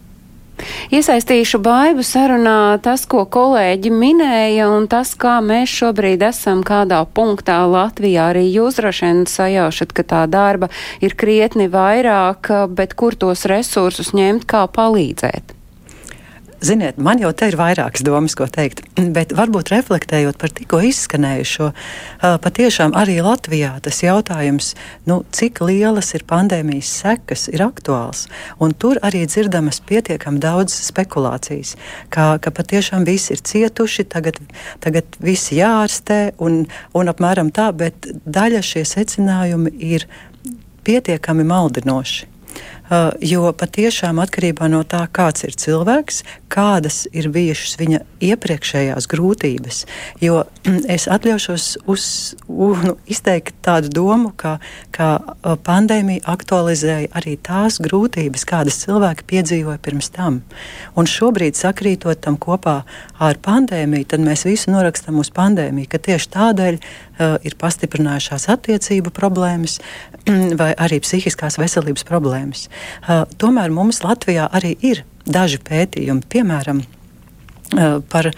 Iesaistīšu 0.95 1.61
baidu 1.65 2.05
sarunā 2.07 2.79
tas, 2.85 3.05
ko 3.11 3.25
kolēģi 3.29 3.93
minēja, 3.93 4.69
un 4.73 4.87
tas, 4.91 5.15
kā 5.19 5.39
mēs 5.45 5.73
šobrīd 5.81 6.25
esam 6.29 6.63
kādā 6.67 7.03
punktā 7.19 7.59
Latvijā. 7.71 8.31
Arī 8.33 8.47
jūs 8.51 8.81
droši 8.81 9.09
vien 9.09 9.27
sajaušat, 9.31 9.93
ka 9.97 10.07
tā 10.15 10.23
darba 10.31 10.71
ir 11.05 11.17
krietni 11.19 11.69
vairāk, 11.73 12.53
bet 12.79 12.97
kur 12.97 13.19
tos 13.19 13.45
resursus 13.51 14.15
ņemt, 14.17 14.49
kā 14.49 14.67
palīdzēt? 14.71 15.56
Ziniet, 16.67 16.97
man 16.99 17.21
jau 17.23 17.29
te 17.37 17.47
ir 17.47 17.55
vairākas 17.59 18.03
domas, 18.03 18.35
ko 18.35 18.47
teikt, 18.51 18.81
bet 19.17 19.31
varbūt 19.37 19.71
reflektējot 19.71 20.39
par 20.41 20.51
tikko 20.57 20.81
izskanējušo, 20.89 21.69
patiešām 22.43 22.97
arī 22.99 23.21
Latvijā 23.23 23.77
tas 23.85 24.01
jautājums, 24.03 24.73
nu, 25.07 25.21
cik 25.37 25.61
lielas 25.63 26.11
ir 26.19 26.25
pandēmijas 26.27 26.91
sekas, 27.05 27.47
ir 27.53 27.63
aktuāls. 27.69 28.25
Un 28.59 28.75
tur 28.75 28.99
arī 29.07 29.23
dzirdamas 29.31 29.79
pietiekami 29.87 30.43
daudz 30.43 30.75
spekulācijas, 30.89 31.77
ka, 32.11 32.33
ka 32.43 32.55
patiešām 32.59 33.07
visi 33.07 33.37
ir 33.37 33.47
cietuši, 33.47 34.09
tagad, 34.11 34.41
tagad 34.83 35.21
visi 35.23 35.61
jārastē 35.61 36.33
un, 36.43 36.65
un 36.99 37.15
apmēram 37.15 37.55
tā, 37.55 37.71
bet 37.77 38.11
daļa 38.27 38.65
šie 38.67 38.89
secinājumi 38.97 39.77
ir 39.95 40.09
pietiekami 40.89 41.47
maldinoši. 41.47 42.36
Uh, 42.87 43.11
jo 43.19 43.49
patiešām 43.51 44.21
atkarībā 44.23 44.69
no 44.71 44.85
tā, 44.87 45.01
kāds 45.11 45.43
ir 45.43 45.57
cilvēks, 45.59 46.21
kādas 46.47 47.01
ir 47.11 47.27
bijušas 47.35 47.73
viņa 47.81 47.99
iepriekšējās 48.23 49.09
grūtības. 49.11 49.81
Jo 50.23 50.45
mm, 50.63 50.85
es 50.95 51.09
atļaušos 51.11 51.65
uz, 51.91 52.05
uz, 52.47 52.85
nu, 52.87 52.95
izteikt 53.11 53.57
tādu 53.67 53.91
domu, 53.91 54.31
ka, 54.39 54.61
ka 54.95 55.09
uh, 55.19 55.57
pandēmija 55.67 56.23
aktualizēja 56.31 57.11
arī 57.19 57.35
tās 57.43 57.81
grūtības, 57.83 58.47
kādas 58.47 58.79
cilvēki 58.85 59.27
piedzīvoja 59.35 59.83
pirms 59.83 60.13
tam. 60.15 60.45
Un 60.95 61.11
šobrīd, 61.11 61.59
sakrītot 61.59 62.23
tam 62.23 62.39
kopā 62.39 62.77
ar 63.19 63.43
pandēmiju, 63.43 64.13
tad 64.15 64.23
mēs 64.23 64.47
visu 64.47 64.71
norakstam 64.71 65.19
uz 65.19 65.33
pandēmiju, 65.35 65.91
ka 65.91 65.99
tieši 66.07 66.31
tādēļ 66.39 66.79
ir 67.19 67.57
pastiprinājušās 67.61 68.49
attiecību 68.53 69.13
problēmas 69.15 69.79
vai 70.61 70.73
arī 70.75 71.01
psihiskās 71.05 71.59
veselības 71.61 72.07
problēmas. 72.09 72.69
Uh, 73.07 73.25
tomēr 73.41 73.73
mums 73.75 74.03
Latvijā 74.05 74.49
arī 74.53 74.77
ir 74.85 75.05
daži 75.27 75.61
pētījumi, 75.65 76.27
piemēram, 76.33 76.85
uh, 76.85 78.01
par 78.13 78.33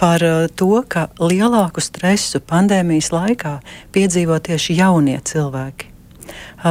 par 0.00 0.22
to, 0.56 0.78
ka 0.88 1.10
lielāku 1.20 1.82
stresu 1.84 2.38
pandēmijas 2.40 3.10
laikā 3.12 3.58
piedzīvo 3.92 4.38
tieši 4.40 4.78
jaunie 4.78 5.18
cilvēki. 5.20 5.90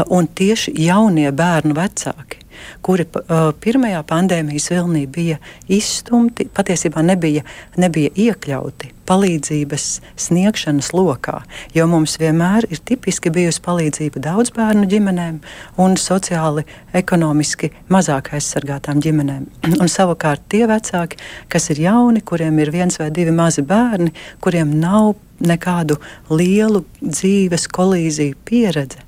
Un 0.09 0.25
tieši 0.33 0.73
jaunie 0.81 1.27
bērnu 1.29 1.75
vecāki 1.77 2.38
kuri 2.85 3.07
uh, 3.07 3.49
pirmajā 3.63 4.03
pandēmijas 4.09 4.69
vilnī 4.73 5.05
bija 5.07 5.39
izstumti, 5.67 6.49
patiesībā 6.53 7.03
nebija, 7.05 7.45
nebija 7.77 8.13
iekļauti 8.15 8.93
palīdzības 9.09 9.85
sniegšanas 10.19 10.91
lokā. 10.93 11.39
Jo 11.73 11.87
mums 11.89 12.17
vienmēr 12.21 12.67
ir 12.69 12.81
tipiski 12.85 13.31
bijusi 13.33 13.63
palīdzība 13.65 14.21
daudz 14.27 14.53
bērnu 14.55 14.85
ģimenēm 14.91 15.39
un 15.81 15.97
sociāli, 15.99 16.65
ekonomiski 16.93 17.71
mazāk 17.91 18.33
aizsargātām 18.37 19.01
ģimenēm. 19.05 19.47
Un 19.81 19.89
savukārt 19.89 20.45
tie 20.51 20.65
vecāki, 20.69 21.19
kas 21.49 21.69
ir 21.73 21.83
jauni, 21.87 22.21
kuriem 22.21 22.61
ir 22.61 22.73
viens 22.75 22.99
vai 23.01 23.09
divi 23.15 23.33
mazi 23.35 23.65
bērni, 23.65 24.13
kuriem 24.43 24.75
nav 24.81 25.15
nekādu 25.39 25.97
lielu 26.29 26.83
dzīves 27.01 27.69
kolīziju 27.71 28.37
pieredze, 28.45 29.05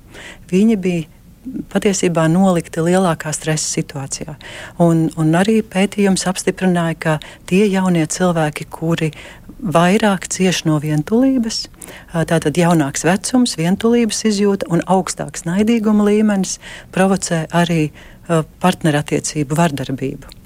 viņi 0.50 0.78
bija 0.80 1.11
patiesībā 1.72 2.28
nolikti 2.30 2.82
lielākā 2.84 3.32
stresa 3.34 3.66
situācijā. 3.78 4.36
Un, 4.82 5.08
un 5.18 5.32
arī 5.38 5.60
pētījums 5.66 6.26
apstiprināja, 6.30 6.98
ka 6.98 7.14
tie 7.50 7.64
jaunie 7.66 8.04
cilvēki, 8.06 8.68
kuri 8.72 9.12
vairāk 9.62 10.26
cieš 10.32 10.64
no 10.66 10.78
vientulības, 10.82 11.64
tātad 12.12 12.58
jaunāks 12.58 13.06
vecums, 13.06 13.56
vientulības 13.58 14.24
izjūta 14.30 14.70
un 14.74 14.84
augstāks 14.90 15.46
naidīguma 15.48 16.06
līmenis, 16.10 16.58
provocē 16.94 17.44
arī 17.50 17.88
partnerattiecību 18.62 19.58
vardarbību. 19.58 20.41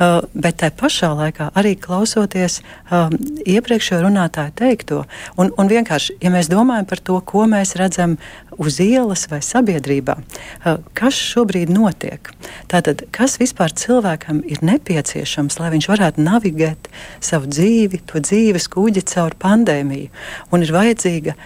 Uh, 0.00 0.22
bet 0.34 0.60
tajā 0.62 0.72
pašā 0.80 1.10
laikā 1.12 1.50
arī 1.58 1.74
klausoties 1.76 2.60
um, 2.88 3.12
iepriekšējo 3.44 4.00
runātāju 4.06 4.54
teikto, 4.56 5.02
un, 5.40 5.50
un 5.60 5.70
vienkārši, 5.70 6.16
ja 6.24 6.32
mēs 6.32 6.48
domājam 6.50 6.88
par 6.88 7.02
to, 7.04 7.18
ko 7.26 7.44
mēs 7.50 7.74
redzam 7.80 8.16
uz 8.60 8.80
ielas 8.80 9.26
vai 9.30 9.42
sabiedrībā, 9.44 10.16
uh, 10.16 10.80
kas 10.96 11.18
šobrīd 11.20 11.72
notiek, 11.74 12.32
tātad 12.72 13.04
kas 13.14 13.36
vispār 13.42 13.74
cilvēkam 13.76 14.42
ir 14.48 14.64
nepieciešams, 14.64 15.60
lai 15.60 15.72
viņš 15.76 15.90
varētu 15.92 16.24
navigēt 16.24 16.90
savu 17.20 17.50
dzīvi, 17.52 18.02
to 18.08 18.24
dzīves 18.24 18.70
kuģi 18.72 19.04
caur 19.12 19.36
pandēmiju, 19.40 20.10
un 20.50 20.64
ir 20.64 20.76
vajadzīga 20.76 21.36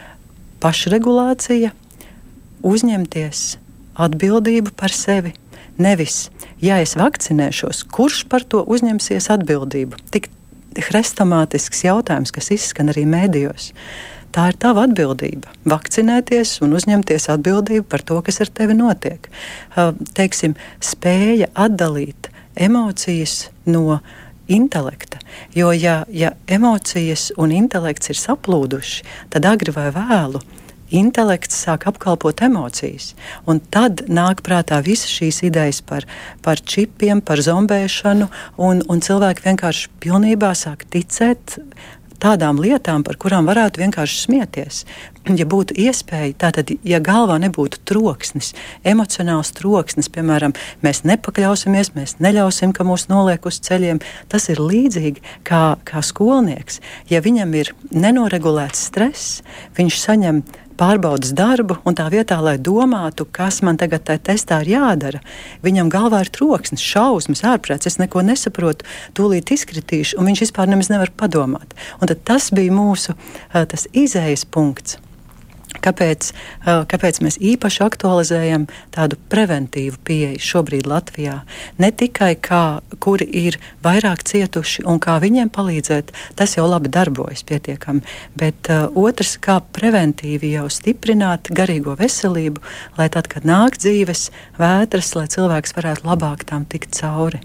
pašregulācija, 0.63 1.75
uzņemties 2.65 3.47
atbildību 4.05 4.73
par 4.79 4.95
sevi 4.95 5.35
Nevis, 5.79 6.31
ja 6.65 6.81
es 6.83 6.97
vakcinēšos, 6.99 7.85
kurš 7.93 8.25
par 8.31 8.45
to 8.49 8.63
uzņemsies 8.65 9.29
atbildību? 9.35 10.01
Tik 10.15 10.31
hrestomātisks 10.89 11.85
jautājums, 11.87 12.33
kas 12.35 12.51
izskan 12.55 12.91
arī 12.93 13.05
mēdījos. 13.09 13.71
Tā 14.35 14.49
ir 14.51 14.57
tava 14.59 14.89
atbildība. 14.89 15.53
Vakcinēties 15.71 16.57
un 16.67 16.75
uzņemties 16.75 17.29
atbildību 17.37 17.87
par 17.87 18.03
to, 18.03 18.19
kas 18.27 18.41
ar 18.43 18.51
tevi 18.51 18.75
notiek. 18.75 19.29
Teiksim, 20.19 20.57
spēja 20.83 21.53
atdalīt 21.55 22.33
emocijas 22.59 23.53
no 23.71 24.01
intelekta. 24.51 25.21
Jo, 25.55 25.71
ja, 25.73 26.03
ja 26.11 26.35
emocijas 26.51 27.31
un 27.39 27.55
intelekts 27.55 28.11
ir 28.11 28.19
saplūduši, 28.19 29.07
tad 29.31 29.47
agri 29.49 29.75
vai 29.75 29.89
vēlu 29.95 30.43
intelekts 30.91 31.63
sāk 31.65 31.87
apkalpot 31.91 32.43
emocijas. 32.45 33.13
Un 33.47 33.61
tad 33.75 34.05
nāk 34.09 34.45
prātā 34.47 34.81
visas 34.85 35.13
šīs 35.13 35.43
idejas 35.49 35.81
par, 35.85 36.07
par 36.45 36.61
čipiem, 36.61 37.23
par 37.25 37.43
zombēšanu, 37.45 38.31
un, 38.57 38.85
un 38.89 39.05
cilvēki 39.05 39.49
vienkārši 39.49 39.93
pilnībā 40.05 40.55
sāk 40.59 40.87
ticēt 40.93 41.59
tādām 42.25 42.61
lietām, 42.63 43.03
par 43.05 43.19
kurām 43.21 43.49
varētu 43.51 43.85
vienkārši 43.85 44.23
smieties. 44.27 44.85
Ja 45.25 45.47
būtu 45.49 45.73
iespēja, 45.81 46.35
tātad, 46.37 46.69
ja 46.85 46.99
galvā 47.01 47.39
nebūtu 47.41 47.79
troksnis, 47.89 48.51
emocionāls 48.85 49.55
troksnis, 49.57 50.11
piemēram, 50.13 50.53
mēs 50.85 51.01
nepakļausimies, 51.09 51.95
mēs 51.97 52.19
neļausim, 52.21 52.75
ka 52.77 52.85
mūs 52.85 53.07
noliek 53.09 53.49
uz 53.49 53.57
ceļiem, 53.65 54.03
tas 54.29 54.51
ir 54.53 54.61
līdzīgi 54.61 55.25
kā, 55.49 55.63
kā 55.89 56.05
skolnieks. 56.05 56.83
Ja 57.09 57.23
viņam 57.25 57.57
ir 57.57 57.73
nenoregulēts 57.89 58.85
stress, 58.91 59.41
viņš 59.81 59.97
saņem 60.03 60.45
pārbaudas 60.81 61.35
darbu, 61.37 61.79
un 61.87 61.97
tā 61.99 62.09
vietā, 62.13 62.41
lai 62.45 62.57
domātu, 62.59 63.27
kas 63.27 63.61
man 63.67 63.79
tagad 63.81 64.07
tajā 64.09 64.23
testā 64.31 64.61
ir 64.65 64.75
jādara, 64.75 65.23
viņam 65.65 65.93
galvā 65.93 66.25
ir 66.25 66.33
troksnis, 66.35 66.85
šausmas, 66.85 67.45
ārprāts, 67.47 67.89
es 67.91 68.01
neko 68.03 68.25
nesaprotu, 68.27 68.87
tūlīt 69.17 69.55
izkritīšu, 69.55 70.19
un 70.19 70.31
viņš 70.31 70.47
vispār 70.47 70.71
nemaz 70.71 70.91
nevar 70.93 71.15
padomāt. 71.15 71.77
Un 72.01 72.11
tas 72.27 72.51
bija 72.55 72.75
mūsu 72.75 73.17
izējas 73.93 74.47
punkts. 74.49 75.04
Kāpēc, 75.83 76.31
kāpēc 76.65 77.21
mēs 77.25 77.39
īpaši 77.43 77.83
aktualizējam 77.85 78.67
tādu 78.95 79.19
preventīvu 79.33 79.99
pieeju 80.07 80.43
šobrīd 80.43 80.89
Latvijā? 80.89 81.41
Ne 81.83 81.91
tikai 81.91 82.35
kā, 82.39 82.81
kuri 83.03 83.27
ir 83.45 83.59
vairāk 83.85 84.23
cietuši 84.29 84.87
un 84.89 85.01
kā 85.03 85.19
viņiem 85.23 85.51
palīdzēt, 85.55 86.13
tas 86.39 86.57
jau 86.57 86.67
labi 86.69 86.93
darbojas 86.95 87.45
pietiekami, 87.49 88.05
bet 88.39 88.71
uh, 88.73 88.87
otrs, 88.95 89.37
kā 89.43 89.61
preventīvi 89.75 90.55
jau 90.55 90.69
stiprināt 90.73 91.51
garīgo 91.55 91.97
veselību, 92.01 92.63
lai 92.99 93.11
tad, 93.13 93.29
kad 93.33 93.49
nāk 93.49 93.81
dzīves 93.81 94.31
vētras, 94.61 95.15
lai 95.19 95.27
cilvēks 95.33 95.77
varētu 95.77 96.09
labāk 96.09 96.47
tam 96.49 96.69
tikt 96.69 96.95
cauri. 97.01 97.43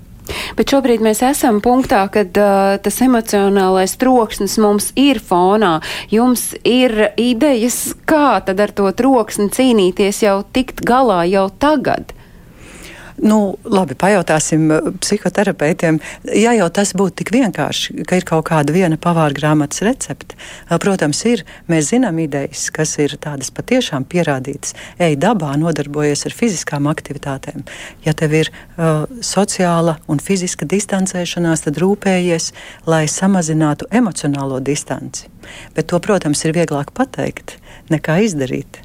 Bet 0.58 0.74
šobrīd 0.74 1.04
mēs 1.06 1.24
esam 1.26 1.62
punktā, 1.64 2.04
kad 2.14 2.36
uh, 2.40 2.76
tas 2.84 3.02
emocionālais 3.06 3.96
troksnis 4.02 4.58
mums 4.62 4.92
ir 5.00 5.22
fonā. 5.24 5.80
Jums 6.14 6.52
ir 6.68 7.12
idejas, 7.20 7.96
kā 8.10 8.40
tad 8.46 8.62
ar 8.64 8.76
to 8.76 8.92
troksni 8.96 9.50
cīnīties 9.54 10.24
jau 10.26 10.40
tikt 10.54 10.86
galā 10.86 11.24
jau 11.30 11.50
tagad? 11.62 12.14
Nu, 13.20 13.58
labi, 13.68 13.96
pajautāsim 14.00 14.70
eh, 14.72 14.90
psihoterapeitiem. 15.02 16.00
Ja 16.38 16.54
jau 16.56 16.70
tas 16.74 16.94
būtu 16.98 17.22
tik 17.22 17.32
vienkārši, 17.36 18.06
ka 18.08 18.20
ir 18.20 18.26
kaut 18.28 18.48
kāda 18.50 18.74
viena 18.76 19.00
pavāra 19.02 19.36
grāmatas 19.36 19.84
recepte, 19.86 20.38
eh, 20.38 20.78
protams, 20.80 21.22
ir. 21.28 21.44
Mēs 21.72 21.92
zinām 21.92 22.20
idejas, 22.24 22.70
kas 22.74 22.96
ir 23.02 23.18
tādas 23.22 23.52
patiešām 23.56 24.08
pierādītas. 24.10 24.76
Ej 25.02 25.18
dabā, 25.20 25.52
nodarbojies 25.60 26.26
ar 26.30 26.36
fiziskām 26.36 26.88
aktivitātēm. 26.92 27.66
Ja 28.06 28.16
tev 28.18 28.34
ir 28.38 28.50
uh, 28.50 29.06
sociāla 29.26 29.98
un 30.10 30.22
fiziska 30.24 30.68
distancēšanās, 30.70 31.66
tad 31.68 31.80
rūpējies, 31.82 32.52
lai 32.90 33.06
samazinātu 33.12 33.90
emocionālo 33.92 34.60
distanci. 34.64 35.28
Bet 35.76 35.92
to, 35.92 36.00
protams, 36.04 36.44
ir 36.46 36.56
vieglāk 36.58 36.94
pateikt 36.96 37.58
nekā 37.94 38.22
izdarīt. 38.28 38.84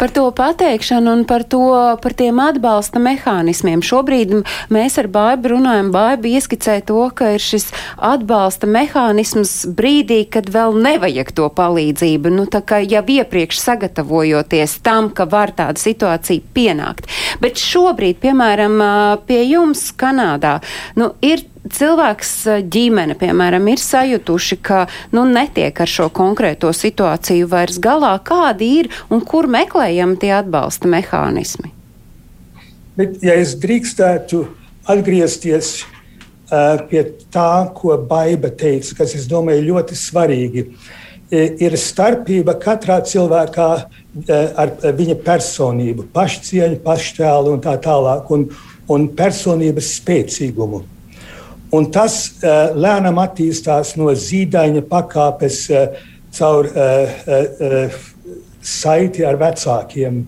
Par 0.00 0.12
to 0.14 0.26
pateikšanu 0.34 1.12
un 1.18 1.24
par, 1.28 1.44
to, 1.48 1.62
par 2.02 2.16
tiem 2.16 2.40
atbalsta 2.42 3.02
mehānismiem. 3.02 3.82
Šobrīd 3.84 4.34
mēs 4.74 4.98
ar 5.02 5.08
Bābu 5.12 5.54
runājam, 5.54 5.92
Bāba 5.94 6.30
ieskicē 6.30 6.80
to, 6.88 7.06
ka 7.14 7.34
ir 7.36 7.42
šis 7.42 7.70
atbalsta 7.96 8.68
mehānisms 8.70 9.54
brīdī, 9.76 10.24
kad 10.30 10.50
vēl 10.52 10.76
nevajag 10.84 11.32
to 11.36 11.48
palīdzību. 11.54 12.34
Nu, 12.34 12.46
tā 12.50 12.64
kā 12.66 12.80
jau 12.82 13.04
iepriekš 13.16 13.60
sagatavojoties 13.62 14.78
tam, 14.84 15.10
ka 15.14 15.28
var 15.30 15.54
tāda 15.56 15.80
situācija 15.80 16.54
pienākt. 16.54 17.08
Bet 17.42 17.60
šobrīd, 17.60 18.20
piemēram, 18.24 18.78
pie 19.28 19.42
jums 19.46 19.90
Kanādā, 19.98 20.58
nu, 20.98 21.12
ir 21.24 21.44
cilvēks, 21.72 22.32
eh, 22.46 22.62
ģimene, 22.62 23.16
piemēram, 23.18 23.68
ir 23.72 23.80
sajutuši, 23.80 24.58
ka 24.62 24.86
nu, 25.12 25.24
netiek 25.24 25.80
ar 25.80 25.86
šo 25.86 26.10
konkrēto 26.10 26.72
situāciju 26.74 27.48
vairs 27.48 27.78
galā, 27.78 28.18
kādi 28.20 28.70
ir 28.80 28.90
un 29.10 29.20
kur 29.20 29.46
meklējam 29.46 30.18
tie 30.20 30.34
atbalsta 30.36 30.88
mehānismi? 30.88 31.72
Bet, 32.96 33.22
ja 33.22 33.34
es 33.34 33.56
drīkstētu 33.58 34.44
atgriezties 34.86 35.82
uh, 35.82 36.78
pie 36.86 37.02
tā, 37.32 37.72
ko 37.74 37.96
Baiba 37.98 38.50
teica, 38.50 39.00
kas, 39.00 39.16
es 39.18 39.26
domāju, 39.26 39.64
ļoti 39.72 39.98
svarīgi, 39.98 40.68
ir 41.34 41.74
starpība 41.80 42.54
katrā 42.62 43.00
cilvēkā 43.02 43.68
ar 44.30 44.72
viņa 44.94 45.16
personību, 45.24 46.04
pašcieņu, 46.14 46.78
paštēlu 46.84 47.56
un 47.56 47.62
tā 47.64 47.74
tālāk, 47.82 48.30
un, 48.30 48.44
un 48.92 49.08
personības 49.18 49.88
spēcīgumu. 49.98 50.84
Un 51.74 51.88
tas 51.90 52.16
uh, 52.28 52.74
lēnām 52.76 53.18
attīstās 53.22 53.94
no 53.98 54.12
zīdaiņa 54.14 54.84
pakāpes 54.90 55.64
uh, 55.72 55.96
caur 56.34 56.68
uh, 56.70 57.16
uh, 57.26 57.96
saiti 58.62 59.24
ar 59.26 59.38
vecākiem. 59.40 60.22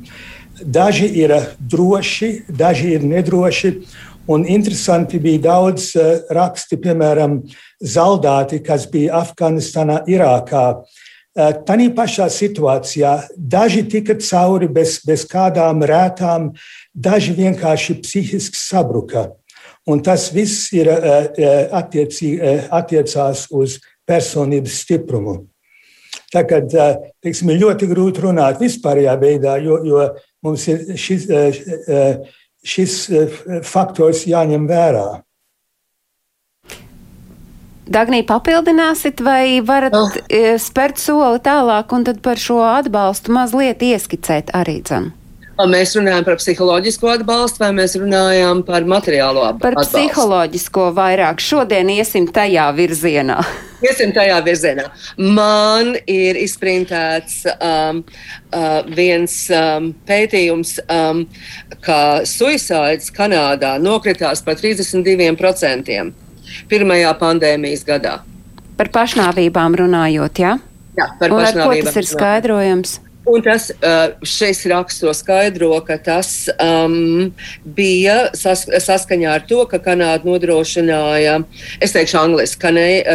Daži 0.62 1.08
ir 1.20 1.34
droši, 1.60 2.30
daži 2.48 2.96
ir 2.96 3.06
nedroši. 3.06 3.74
Un 4.32 4.42
interesanti 4.50 5.20
bija 5.22 5.44
daudz 5.44 5.92
uh, 5.94 6.16
raksti, 6.34 6.80
piemēram, 6.82 7.38
zaldāti, 7.78 8.58
kas 8.64 8.88
bija 8.90 9.20
Afganistānā, 9.20 10.00
Irākā. 10.10 10.66
Uh, 10.80 11.52
Tanī 11.68 11.90
pašā 11.92 12.30
situācijā 12.32 13.12
daži 13.36 13.84
tika 13.92 14.16
cauri 14.16 14.70
bez, 14.72 14.98
bez 15.04 15.26
kādām 15.28 15.84
rētām, 15.84 16.54
daži 16.96 17.36
vienkārši 17.36 18.00
psihiski 18.00 18.56
sabruka. 18.56 19.28
Un 19.86 20.00
tas 20.02 20.30
viss 20.34 20.72
ir, 20.74 20.88
eh, 20.88 21.28
eh, 21.38 21.68
attiecī, 21.70 22.38
eh, 22.42 22.64
attiecās 22.70 23.46
uz 23.50 23.78
personības 24.06 24.80
stiprumu. 24.82 25.46
Tā 26.34 26.42
kā 26.42 26.58
teiksim, 27.22 27.50
ir 27.50 27.60
ļoti 27.60 27.86
grūti 27.86 28.24
runāt 28.24 28.58
vispārējā 28.58 29.14
veidā, 29.20 29.62
jo, 29.62 29.78
jo 29.84 30.08
mums 30.42 30.66
ir 30.68 30.96
šis, 30.98 31.26
šis 32.64 32.94
faktors 33.62 34.24
jāņem 34.26 34.66
vērā. 34.66 35.22
Dagnī, 37.86 38.24
papildināsit, 38.26 39.22
vai 39.22 39.60
varat 39.62 39.94
oh. 39.94 40.10
spērt 40.58 40.98
soli 40.98 41.38
tālāk 41.38 41.94
un 41.94 42.04
tad 42.04 42.18
par 42.22 42.42
šo 42.42 42.58
atbalstu 42.66 43.30
mazliet 43.30 43.86
ieskicēt 43.86 44.50
arī 44.50 44.80
dzanu? 44.82 45.25
Mēs 45.56 45.94
runājam 45.96 46.24
par 46.26 46.36
psiholoģisko 46.36 47.08
atbalstu, 47.14 47.62
vai 47.62 47.70
mēs 47.78 47.94
runājam 47.96 48.58
par 48.66 48.84
materiālo 48.84 49.40
atbalstu? 49.46 49.62
Par 49.64 49.76
psiholoģisko 49.80 50.90
vairāk. 50.98 51.40
Šodien 51.40 51.88
iesim 51.94 52.26
tajā 52.28 52.66
virzienā. 52.76 53.38
Iesim 53.86 54.12
tajā 54.16 54.36
virzienā. 54.44 54.84
Man 55.16 55.94
ir 56.04 56.36
izprintēts 56.40 57.42
um, 57.56 58.02
uh, 58.52 58.84
viens 58.92 59.38
um, 59.52 59.90
pētījums, 60.08 60.76
um, 60.92 61.24
ka 61.84 61.98
suicīds 62.28 63.08
Kanādā 63.16 63.76
nokritās 63.80 64.44
par 64.44 64.60
32% 64.60 65.98
pirmajā 66.68 67.16
pandēmijas 67.20 67.88
gadā. 67.88 68.18
Par 68.76 68.92
pašnāvībām 68.92 69.80
runājot, 69.80 70.44
jā? 70.44 70.56
Ja? 70.56 70.76
Jā, 70.96 71.10
par 71.20 71.32
pašnāvībām. 71.32 71.64
Ar 71.64 71.84
ko 71.84 71.88
tas 71.88 72.00
ir 72.00 72.08
skaidrojams? 72.08 72.96
Un 73.26 73.42
tas 73.42 73.70
šis 74.22 74.60
raksts 74.70 75.02
to 75.02 75.10
skaidro, 75.16 75.72
ka 75.86 75.96
tas 75.98 76.46
um, 76.62 77.32
bija 77.76 78.30
sas, 78.38 78.62
saskaņā 78.84 79.32
ar 79.34 79.46
to, 79.50 79.64
ka 79.66 79.80
Kanāda 79.82 80.28
nodrošināja, 80.28 81.40
es 81.82 81.96
teikšu, 81.96 82.20
angliski, 82.22 82.74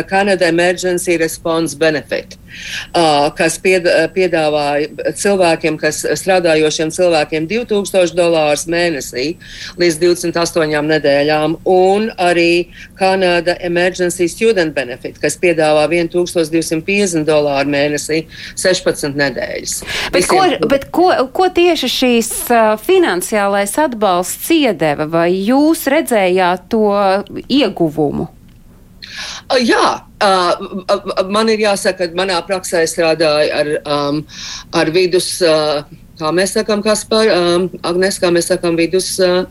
Canada 0.10 0.52
Emergency 0.52 1.15
Response 1.21 1.80
Benefit 1.80 2.41
kas 3.38 3.58
piedāvāja 3.62 5.14
cilvēkiem, 5.18 5.78
kas 5.82 6.04
strādājošiem 6.22 6.92
cilvēkiem 6.94 7.48
2000 7.50 8.16
dolārus 8.18 8.68
mēnesī 8.72 9.28
līdz 9.82 10.00
28 10.02 10.92
nedēļām, 10.92 11.58
un 11.70 12.10
arī 12.22 12.68
Kanāda 13.00 13.56
Emergency 13.64 14.28
Student 14.32 14.76
Benefit, 14.76 15.20
kas 15.22 15.38
piedāvā 15.42 15.88
1250 15.92 17.26
dolāru 17.28 17.72
mēnesī 17.72 18.24
16 18.56 19.18
nedēļas. 19.18 19.78
Bet, 20.12 20.22
Visiem... 20.24 20.58
ko, 20.60 20.70
bet 20.72 20.88
ko, 20.94 21.10
ko 21.36 21.50
tieši 21.54 21.92
šīs 21.92 22.32
finansiālais 22.86 23.74
atbalsts 23.82 24.52
iedeva, 24.56 25.08
vai 25.10 25.30
jūs 25.34 25.88
redzējāt 25.92 26.70
to 26.72 26.86
ieguvumu? 27.48 28.30
Jā, 29.62 30.06
man 31.30 31.50
ir 31.50 31.66
jāsaka, 31.66 32.10
ka 32.12 32.18
manā 32.18 32.38
praksē 32.48 32.84
strādāju 32.90 33.54
ar, 33.62 33.74
um, 33.86 34.24
ar 34.74 34.94
vidus. 34.94 35.34
Uh, 35.42 35.84
Kā 36.22 36.30
mēs 36.30 36.52
sakām, 36.54 36.84
kas 36.86 37.02
par 37.10 37.26
um, 37.34 37.64
Agnēs, 37.88 38.20
kā 38.22 38.30
mēs 38.30 38.52
sakām, 38.52 38.76
vidus. 38.78 39.16
Uh, 39.18 39.48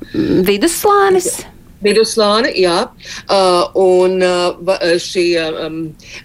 vidusslānis. 0.47 1.41
Viduslāni, 1.81 2.53
jā. 2.61 2.91
Uh, 3.25 3.71
un 3.81 4.21
uh, 4.21 4.97
šie, 5.01 5.41
um, 5.65 5.79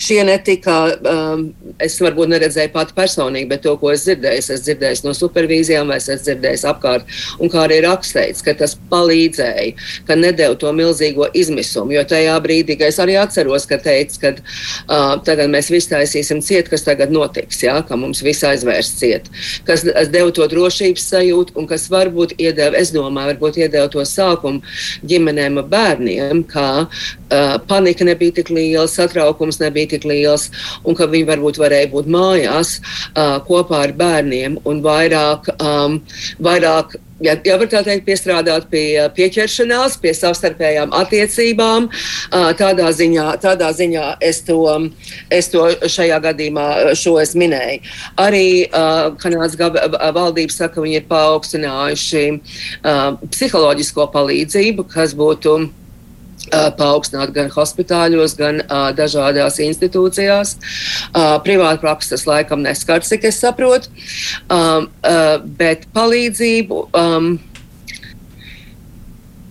šie 0.03 0.19
netika, 0.27 0.75
um, 1.07 1.45
es 1.79 1.95
varbūt 2.03 2.33
neredzēju 2.33 2.73
pati 2.73 2.95
personīgi, 2.97 3.47
bet 3.47 3.63
to, 3.63 3.77
ko 3.79 3.93
es 3.93 4.03
dzirdēju, 4.03 4.43
es 4.51 4.65
dzirdēju 4.65 5.05
no 5.07 5.13
supervīzijām, 5.15 5.93
vai 5.93 6.01
es 6.01 6.25
dzirdēju 6.25 6.59
apkārt, 6.71 7.15
un 7.39 7.51
kā 7.53 7.61
arī 7.63 7.77
rakstīts, 7.85 8.43
ka 8.43 8.55
tas 8.59 8.75
palīdzēja, 8.91 9.77
ka 10.09 10.17
nedēļu 10.19 10.59
to 10.59 10.73
milzīgo 10.75 11.29
izmisumu. 11.31 11.95
Jo 11.95 12.03
tajā 12.09 12.35
brīdī, 12.43 12.75
kad 12.81 12.91
es 12.91 12.99
arī 12.99 13.15
atceros, 13.21 13.69
ka 13.69 13.79
teica, 13.79 14.19
ka 14.25 14.33
uh, 14.35 15.15
tagad 15.23 15.53
mēs 15.55 15.71
visi 15.71 15.93
taisīsim 15.93 16.43
ciet, 16.43 16.67
kas 16.73 16.83
tagad 16.83 17.15
notiks, 17.15 17.63
jā, 17.63 17.77
ka 17.87 17.95
mums 17.99 18.19
viss 18.27 18.43
aizvērst 18.43 18.99
ciet, 18.99 19.31
kas 19.63 19.87
deva 19.87 20.35
to 20.35 20.51
drošības 20.51 21.07
sajūtu 21.15 21.55
un 21.55 21.71
kas 21.71 21.87
varbūt 21.93 22.35
iedeva, 22.35 22.75
es 22.75 22.91
domāju, 22.91 23.31
varbūt 23.31 23.63
iedeva 23.63 23.87
to 23.91 24.03
sākumu 24.03 24.59
ģimenē 25.07 25.44
ģimenēm, 25.45 25.69
bērniem, 25.69 26.43
ka 26.49 26.85
uh, 26.85 27.57
panika 27.67 28.05
nebija 28.05 28.39
tik 28.39 28.49
liela, 28.49 28.87
satraukums 28.87 29.59
nebija 29.59 29.87
tik 29.95 30.05
liels, 30.05 30.49
un 30.85 30.95
ka 30.95 31.07
viņi 31.07 31.27
varbūt 31.29 31.59
varēja 31.61 31.91
būt 31.91 32.07
mājās 32.07 32.79
uh, 33.15 33.39
kopā 33.45 33.85
ar 33.85 33.93
bērniem 33.93 34.59
un 34.65 34.81
vairāk, 34.81 35.49
um, 35.59 36.01
vairāk 36.39 36.97
ja, 37.25 37.35
ja 37.45 37.57
var 37.59 37.69
tā 37.71 37.81
teikt, 37.85 38.05
piestrādāt 38.07 38.67
pie 38.71 39.05
pieķeršanās, 39.17 39.97
pie 40.01 40.13
savstarpējām 40.15 40.93
attiecībām. 40.95 41.89
Tādā 42.59 42.91
ziņā, 42.95 43.27
tādā 43.43 43.71
ziņā 43.75 44.05
es, 44.23 44.41
to, 44.47 44.59
es 45.33 45.49
to 45.53 45.67
šajā 45.91 46.19
gadījumā 46.27 46.67
šo 46.97 47.17
es 47.23 47.35
minēju. 47.37 47.81
Arī 48.21 48.45
Kanādas 49.21 49.57
valdība 49.59 50.53
saka, 50.53 50.75
ka 50.75 50.85
viņi 50.85 51.01
ir 51.01 51.07
paaugstinājuši 51.09 52.25
psiholoģisko 53.31 54.11
palīdzību, 54.15 54.87
kas 54.91 55.15
būtu 55.17 55.57
paaugstināt 56.51 57.33
gan 57.35 57.49
hospitāļos, 57.53 58.37
gan 58.39 58.61
uh, 58.65 58.89
dažādās 58.97 59.59
institūcijās. 59.63 60.55
Uh, 61.11 61.35
Privāta 61.45 61.81
prakses 61.83 62.27
laikam 62.29 62.63
neskar, 62.65 63.05
cik 63.05 63.27
es 63.31 63.41
saprotu, 63.41 63.91
um, 64.49 64.89
uh, 65.03 65.35
bet 65.59 65.89
palīdzību. 65.95 66.87
Um, 66.95 67.35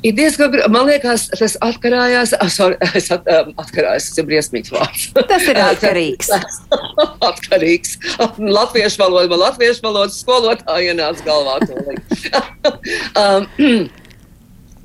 Ir 0.04 0.12
diezgan, 0.12 0.52
man 0.68 0.84
liekas, 0.84 1.30
tas 1.32 1.54
atkarājās. 1.64 2.34
Sorry, 2.52 2.76
es 2.98 3.08
at, 3.14 3.24
atkarājos, 3.56 4.10
tas 4.10 4.20
ir 4.20 4.26
briesmīgs 4.28 4.72
vārds. 4.74 5.06
Tas 5.30 5.46
ir 5.48 5.60
atkarīgs. 5.70 6.28
atkarīgs. 7.30 7.96
Latviešu 8.36 9.00
valoda, 9.00 9.30
man 9.32 9.46
latviešu 9.46 9.86
valodas 9.86 10.20
skolotāja 10.20 10.92
ienāca 10.92 11.24
galvā. 11.24 11.56
um, 13.16 13.48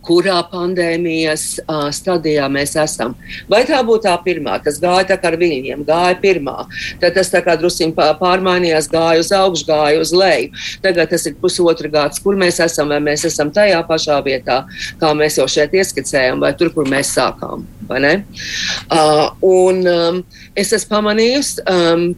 kurā 0.09 0.39
pandēmijas 0.49 1.45
uh, 1.61 1.87
stadijā 1.93 2.47
mēs 2.51 2.73
esam. 2.81 3.13
Vai 3.51 3.61
tā 3.69 3.79
būtu 3.85 4.07
tā 4.07 4.15
pirmā, 4.25 4.57
kas 4.63 4.79
gāja 4.81 5.11
tā 5.11 5.19
kā 5.21 5.29
ar 5.29 5.37
viņiem, 5.39 5.85
gāja 5.87 6.17
pirmā, 6.21 6.57
tad 7.01 7.17
tas 7.17 7.29
tā 7.29 7.43
kā 7.45 7.55
druskuļi 7.59 7.93
pārmainījās, 8.21 8.89
gāja 8.89 9.21
uz 9.21 9.31
augšu, 9.35 9.67
gāja 9.69 10.01
uz 10.01 10.13
leju. 10.15 10.51
Tagad 10.83 11.13
tas 11.13 11.27
ir 11.29 11.37
pusotra 11.41 11.91
gads, 11.93 12.21
kur 12.23 12.39
mēs 12.39 12.61
esam, 12.65 12.89
vai 12.93 13.01
mēs 13.05 13.27
esam 13.29 13.53
tajā 13.53 13.83
pašā 13.89 14.19
vietā, 14.25 14.63
kā 15.01 15.13
mēs 15.17 15.37
jau 15.39 15.47
šeit 15.51 15.75
ieskicējām, 15.77 16.41
vai 16.41 16.55
tur, 16.57 16.73
kur 16.73 16.89
mēs 16.89 17.13
sākām. 17.17 17.67
Uh, 17.89 19.29
un 19.45 19.85
um, 19.89 20.23
es 20.57 20.73
esmu 20.77 20.95
pamanījusi, 20.95 21.65
um, 21.69 22.09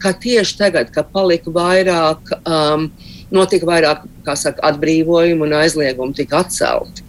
ka 0.00 0.12
tieši 0.20 0.58
tagad, 0.60 0.92
kad 0.94 1.12
palika 1.12 1.52
vairāk. 1.52 2.38
Um, 2.44 2.88
notika 3.34 3.66
vairāk 3.66 4.04
saka, 4.38 4.60
atbrīvojumu 4.68 5.48
un 5.48 5.56
aizliegumu 5.58 6.14
tika 6.14 6.44
atcelti 6.44 7.03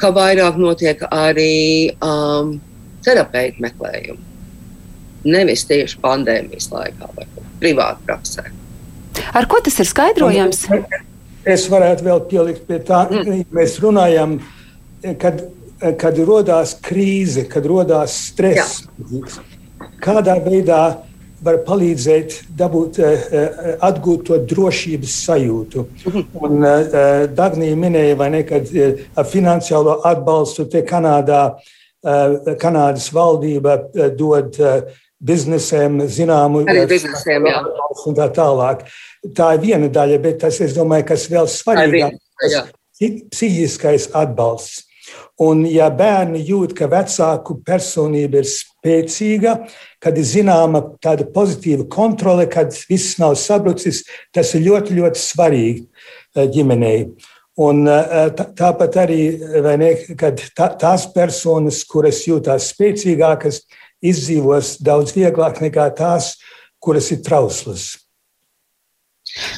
ka 0.00 0.12
vairāk 0.14 0.58
notiek 0.60 1.02
arī 1.10 1.92
um, 2.04 2.56
terapeitu 3.04 3.64
meklējumi. 3.64 4.22
Nevis 5.26 5.64
tieši 5.66 5.98
pandēmijas 6.02 6.70
laikā 6.70 7.10
vai 7.16 7.26
privāti 7.60 8.06
praksē. 8.06 8.46
Ar 9.36 9.48
ko 9.50 9.60
tas 9.64 9.78
ir 9.82 9.88
skaidrojams? 9.88 10.66
Es 11.46 11.66
varētu 11.70 12.06
vēl 12.06 12.22
pielikt 12.30 12.66
pie 12.68 12.78
tā, 12.82 13.04
mm. 13.10 13.46
mēs 13.54 13.78
runājam, 13.82 14.36
kad, 15.22 15.44
kad 16.00 16.18
radās 16.28 16.74
krīze, 16.82 17.46
kad 17.50 17.66
radās 17.70 18.16
stress. 18.30 18.82
Jā. 18.84 19.44
Kādā 20.02 20.36
veidā 20.42 20.80
var 21.46 21.60
palīdzēt 21.66 22.36
dabūt, 22.58 22.98
eh, 22.98 23.24
eh, 23.30 23.72
atgūt 23.88 24.26
to 24.28 24.38
drošības 24.50 25.14
sajūtu. 25.26 25.86
Un 26.42 26.64
eh, 26.64 27.26
Dagnija 27.38 27.78
minēja, 27.78 28.30
ne, 28.32 28.42
kad 28.48 28.70
ar 29.16 29.24
finansiālo 29.30 30.00
atbalstu 30.04 30.68
te 30.70 30.82
Kanādā, 30.86 31.48
Kanādas 32.60 33.08
valdība 33.10 33.72
dod 34.14 34.54
biznesiem 35.18 36.04
zināmu 36.06 36.60
biznesiem, 36.86 37.48
un 38.06 38.14
tā 38.14 38.28
tālāk. 38.30 38.84
Tā 39.34 39.48
ir 39.56 39.64
viena 39.64 39.88
daļa, 39.90 40.20
bet 40.22 40.38
tas, 40.44 40.60
es 40.62 40.76
domāju, 40.76 41.08
kas 41.08 41.26
vēl 41.32 41.48
svarīgāk, 41.50 42.20
ir 43.02 43.16
psihiskais 43.32 44.10
atbalsts. 44.14 44.85
Un, 45.42 45.64
ja 45.68 45.90
bērni 45.92 46.40
jūt, 46.48 46.72
ka 46.78 46.88
vecāku 46.88 47.58
personība 47.66 48.40
ir 48.40 48.48
spēcīga, 48.48 49.56
kad 50.02 50.16
ir 50.16 50.26
zināma 50.28 50.82
tāda 51.04 51.26
pozitīva 51.32 51.84
kontrole, 51.92 52.46
kad 52.48 52.72
viss 52.88 53.18
nav 53.20 53.36
sabrucis, 53.40 54.04
tas 54.34 54.54
ir 54.56 54.64
ļoti, 54.68 54.96
ļoti 55.00 55.22
svarīgi 55.22 55.82
eh, 55.84 56.46
ģimenei. 56.52 57.00
Un 57.60 57.86
eh, 57.88 58.32
tāpat 58.36 58.96
arī, 59.04 59.20
ne, 59.80 59.92
kad 60.20 60.40
tās 60.56 61.06
personas, 61.12 61.82
kuras 61.88 62.22
jūtas 62.28 62.72
spēcīgākas, 62.72 63.62
izdzīvos 64.04 64.76
daudz 64.84 65.14
vieglāk 65.16 65.62
nekā 65.64 65.88
tās, 65.96 66.34
kuras 66.80 67.10
ir 67.12 67.22
trauslas. 67.24 68.05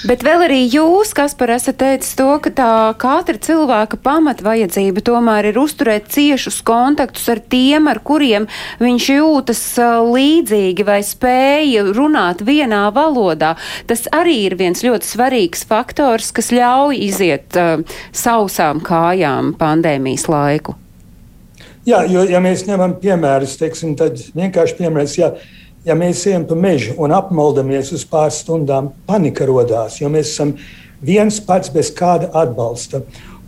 Bet 0.09 0.25
vēl 0.27 0.43
arī 0.49 0.59
jūs, 0.67 1.13
kas 1.15 1.37
par 1.39 1.53
esat 1.55 1.79
teicis 1.79 2.17
to, 2.19 2.27
ka 2.43 2.51
tā 2.55 2.71
katra 2.99 3.39
cilvēka 3.39 4.01
pamatvajadzība 4.03 5.05
tomēr 5.07 5.51
ir 5.53 5.61
uzturēt 5.61 6.09
ciešus 6.15 6.61
kontaktus 6.67 7.29
ar 7.31 7.39
tiem, 7.39 7.87
ar 7.91 8.01
kuriem 8.03 8.49
viņš 8.83 9.09
jūtas 9.15 9.63
līdzīgi 10.09 10.87
vai 10.87 10.99
spēja 11.07 11.87
runāt 11.95 12.43
vienā 12.47 12.89
valodā. 12.95 13.55
Tas 13.87 14.07
arī 14.15 14.41
ir 14.49 14.59
viens 14.59 14.83
ļoti 14.83 15.13
svarīgs 15.13 15.63
faktors, 15.69 16.33
kas 16.35 16.51
ļauj 16.55 16.99
iziet 17.09 17.59
uh, 17.59 17.87
sausām 18.11 18.83
kājām 18.83 19.55
pandēmijas 19.59 20.27
laiku. 20.31 20.75
Jā, 21.89 22.03
jo, 22.11 22.27
ja 22.29 22.43
mēs 22.45 22.67
ņemam 22.69 22.99
piemērus, 23.01 23.55
teiksim, 23.61 23.95
tad 23.97 24.19
vienkārši 24.37 24.77
piemērs, 24.83 25.15
ja 25.17 25.31
ja 25.87 25.97
mēs 25.99 26.25
ejam 26.27 26.47
pa 26.49 26.57
mežu 26.59 26.97
un 26.99 27.15
apmaldamies 27.15 27.93
uz 27.97 28.05
pāris 28.09 28.43
stundām, 28.43 28.93
panika 29.07 29.47
radās, 29.49 30.01
jo 30.01 30.11
mēs 30.13 30.33
esam 30.35 30.55
viens 31.05 31.41
pats 31.45 31.71
bez 31.75 31.93
kāda 31.95 32.31
atbalsta. 32.35 33.03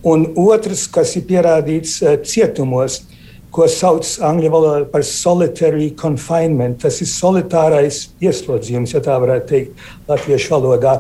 Un 0.06 0.24
otrs, 0.40 0.86
kas 0.88 1.16
ir 1.18 1.26
pierādīts 1.28 1.98
uh, 2.00 2.16
cietumos, 2.24 3.02
ko 3.50 3.66
sauc 3.68 4.06
angļu 4.24 4.50
valodā 4.52 4.86
par 4.92 5.02
solitary 5.04 5.90
confinement, 5.98 6.78
tas 6.80 7.00
ir 7.02 7.10
solitārais 7.10 8.04
ieslodzījums, 8.22 8.94
ja 8.94 9.02
tā 9.04 9.18
varētu 9.20 9.48
teikt, 9.50 9.84
latviešu 10.08 10.54
valodā. 10.54 10.94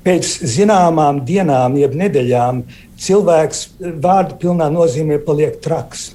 Pēc 0.00 0.30
zināmām 0.48 1.20
dienām, 1.28 1.76
jeb 1.76 1.92
nedēļām, 2.00 2.62
cilvēks 3.00 3.66
vārdu 4.00 4.38
pilnā 4.40 4.70
nozīmē 4.72 5.20
paliek 5.26 5.60
traks. 5.60 6.14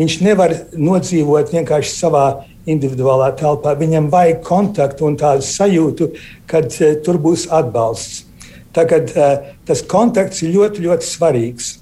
Viņš 0.00 0.16
nevar 0.24 0.54
nodzīvot 0.72 1.52
vienkārši 1.52 1.92
savā 1.92 2.24
individuālā 2.72 3.30
telpā. 3.38 3.74
Viņam 3.78 4.10
vajag 4.12 4.40
kontaktu 4.46 5.08
un 5.08 5.18
tādu 5.20 5.46
sajūtu, 5.46 6.10
ka 6.50 6.64
uh, 6.64 6.80
eh, 6.86 6.96
tur 7.04 7.20
būs 7.22 7.48
atbalsts. 7.50 8.24
Tagad 8.76 9.12
uh, 9.16 9.52
tas 9.66 9.82
kontakts 9.82 10.44
ir 10.44 10.54
ļoti, 10.54 10.86
ļoti 10.86 11.08
svarīgs. 11.08 11.76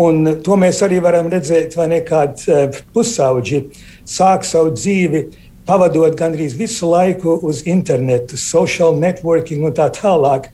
Un 0.00 0.26
to 0.42 0.56
mēs 0.58 0.80
arī 0.82 0.98
varam 1.02 1.28
redzēt, 1.30 1.76
vai 1.78 1.86
ne 1.92 2.02
kādi 2.06 2.50
uh, 2.50 2.82
pusauģi 2.94 3.64
sāk 4.10 4.46
savu 4.46 4.74
dzīvi 4.74 5.28
pavadot 5.64 6.14
gandrīz 6.18 6.56
visu 6.58 6.88
laiku 6.90 7.38
uz 7.48 7.62
internetu, 7.66 8.36
social 8.36 8.96
networking 9.00 9.64
un 9.64 9.74
tā 9.76 9.88
tālāk. 9.94 10.50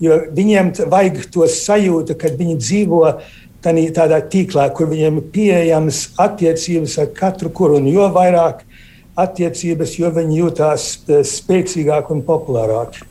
Jo 0.00 0.22
viņiem 0.34 0.72
vajag 0.90 1.24
to 1.34 1.48
sajūtu, 1.50 2.16
ka 2.18 2.32
viņi 2.38 2.56
dzīvo 2.60 3.02
tādā 3.64 4.20
tīklā, 4.28 4.68
kur 4.76 4.90
viņiem 4.90 5.20
ir 5.20 5.28
pieejamas 5.32 6.10
attiecības 6.20 6.98
ar 7.00 7.12
katru 7.16 7.50
kuru. 7.50 7.78
Un 7.80 7.88
jo 7.88 8.08
vairāk 8.12 8.64
attiecības, 9.14 9.98
jo 9.98 10.10
viņi 10.14 10.38
jūtās 10.42 10.86
eh, 11.08 11.24
spēcīgāk 11.26 12.10
un 12.14 12.22
populārāk. 12.26 13.02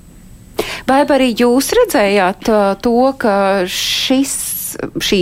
Vai 0.88 1.02
arī 1.08 1.32
jūs 1.32 1.72
redzējāt 1.78 2.50
uh, 2.52 2.74
to, 2.84 2.98
ka 3.18 3.36
šis, 3.72 4.34
šī 5.02 5.22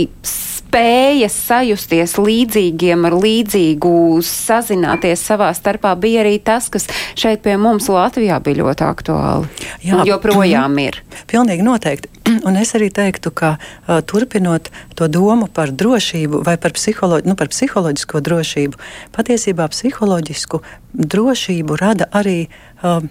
spēja 0.72 1.28
sajusties 1.28 2.14
līdzīgiem 2.16 3.04
ar 3.04 3.16
līdzīgu, 3.20 4.22
sazināties 4.24 5.20
savā 5.20 5.50
starpā, 5.52 5.92
bija 6.00 6.22
arī 6.22 6.38
tas, 6.40 6.70
kas 6.72 6.88
šeit 7.18 7.42
pie 7.44 7.58
mums 7.60 7.90
Latvijā 7.92 8.38
bija 8.40 8.62
ļoti 8.62 8.86
aktuāli. 8.86 9.50
Jā, 9.84 10.00
joprojām 10.08 10.78
ir. 10.80 11.02
Pilnīgi 11.28 11.66
noteikti. 11.66 12.08
Un 12.48 12.56
es 12.56 12.72
arī 12.78 12.88
teiktu, 12.88 13.34
ka 13.36 13.58
uh, 13.58 14.00
turpinot 14.00 14.72
to 14.96 15.10
domu 15.12 15.50
par 15.52 15.74
drošību 15.76 16.40
vai 16.46 16.56
par, 16.56 16.72
psiholo 16.78 17.20
nu, 17.28 17.36
par 17.36 17.52
psiholoģisko 17.52 18.24
drošību, 18.24 18.80
patiesībā 19.12 19.68
psiholoģisku 19.74 20.62
drošību 20.96 21.82
rada 21.84 22.08
arī 22.16 22.46
uh, 22.48 23.04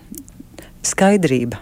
skaidrība. 0.82 1.62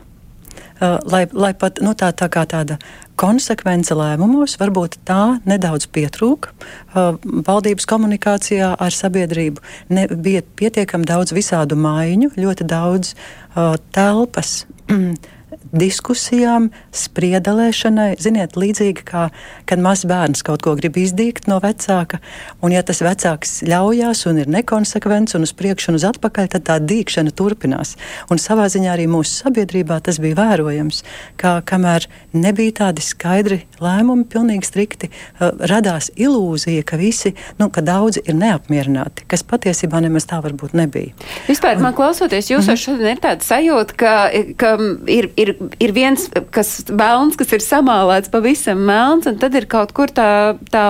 Uh, 0.80 0.96
lai, 1.12 1.26
lai 1.36 1.52
pat 1.60 1.82
nu, 1.84 1.92
tā, 1.98 2.12
tā 2.16 2.30
kā 2.32 2.46
tāda 2.48 2.78
konsekvence 3.20 3.96
lēmumos, 4.00 4.56
varbūt 4.62 5.00
tā 5.08 5.40
nedaudz 5.50 5.90
pietrūka. 5.92 6.54
Uh, 6.94 7.18
valdības 7.48 7.88
komunikācijā 7.90 8.72
ar 8.80 8.96
sabiedrību 8.96 9.64
ne, 9.92 10.08
bija 10.08 10.46
pietiekami 10.62 11.10
daudz 11.10 11.36
visādu 11.36 11.76
maiņu, 11.80 12.32
ļoti 12.40 12.70
daudz 12.70 13.12
uh, 13.16 13.76
telpas. 13.96 14.64
diskusijām, 15.74 16.70
spriedelēšanai. 16.96 18.16
Ziniet, 18.22 18.58
līdzīgi 18.60 19.06
kā 19.06 19.30
kad 19.70 19.82
mazs 19.82 20.06
bērns 20.10 20.44
kaut 20.46 20.64
ko 20.66 20.74
grib 20.80 20.98
izdīgt 20.98 21.48
no 21.50 21.60
vecāka, 21.64 22.20
un 22.66 22.74
ja 22.74 22.82
tas 22.86 23.02
vecāks 23.06 23.60
ļaujās 23.70 24.26
un 24.30 24.42
ir 24.44 24.50
nekonsekvents 24.52 25.38
un 25.38 25.46
uz 25.46 25.54
priekšu 25.58 25.92
un 25.92 26.00
uz 26.00 26.06
atpakaļ, 26.10 26.50
tad 26.56 26.66
tā 26.70 26.78
dīkšana 26.82 27.34
turpinās. 27.38 27.96
Un 28.34 28.42
savā 28.42 28.68
ziņā 28.72 28.94
arī 28.96 29.08
mūsu 29.12 29.44
sabiedrībā 29.44 30.00
tas 30.06 30.20
bija 30.22 30.38
vērojams, 30.40 31.04
ka 31.40 31.60
kamēr 31.70 32.08
nebija 32.34 32.78
tādi 32.84 33.06
skaidri 33.06 33.62
lēmumi, 33.84 34.26
pilnīgi 34.30 34.68
strikti, 34.68 35.10
uh, 35.10 35.54
radās 35.70 36.10
ilūzija, 36.18 36.86
ka 36.88 37.00
visi, 37.00 37.34
nu, 37.62 37.70
ka 37.74 37.84
daudzi 37.86 38.24
ir 38.26 38.38
neapmierināti, 38.40 39.28
kas 39.30 39.46
patiesībā 39.48 40.02
nemaz 40.06 40.28
tā 40.30 40.42
varbūt 40.44 40.76
nebija. 40.78 41.14
Vispār 41.48 41.78
un, 41.78 41.86
man 41.88 41.98
klausoties, 41.98 42.50
jūs 42.52 42.66
mm 42.66 42.74
-hmm. 42.74 42.84
šodien 42.84 43.16
ir 43.16 43.24
tāda 43.24 43.46
sajūta, 43.46 43.96
ka, 44.00 44.14
ka 44.58 44.76
ir, 45.08 45.30
ir 45.40 45.54
ir 45.80 45.94
viens, 45.96 46.28
kas 46.56 46.74
melns, 46.90 47.38
kas 47.40 47.54
ir 47.56 47.64
samālēts 47.64 48.32
pavisam 48.34 48.82
melns, 48.88 49.30
un 49.30 49.40
tad 49.42 49.56
ir 49.58 49.70
kaut 49.72 49.94
kur 49.98 50.12
tā, 50.12 50.58
tā 50.74 50.90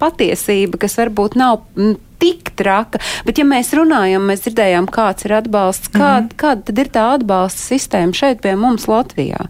patiesība, 0.00 0.80
kas 0.82 0.98
varbūt 1.00 1.38
nav 1.40 1.62
m, 1.76 1.94
tik 2.22 2.54
traka. 2.58 3.00
Bet, 3.26 3.38
ja 3.40 3.46
mēs 3.48 3.72
runājam, 3.76 4.26
mēs 4.28 4.44
dzirdējām, 4.46 4.88
kāds 4.92 5.26
ir 5.26 5.36
atbalsts, 5.40 5.92
kāda, 5.92 6.26
mm 6.26 6.28
-hmm. 6.28 6.38
kāda 6.40 6.68
tad 6.70 6.78
ir 6.78 6.92
tā 6.94 7.06
atbalsta 7.18 7.60
sistēma 7.60 8.16
šeit 8.16 8.42
pie 8.44 8.56
mums 8.56 8.88
Latvijā? 8.90 9.48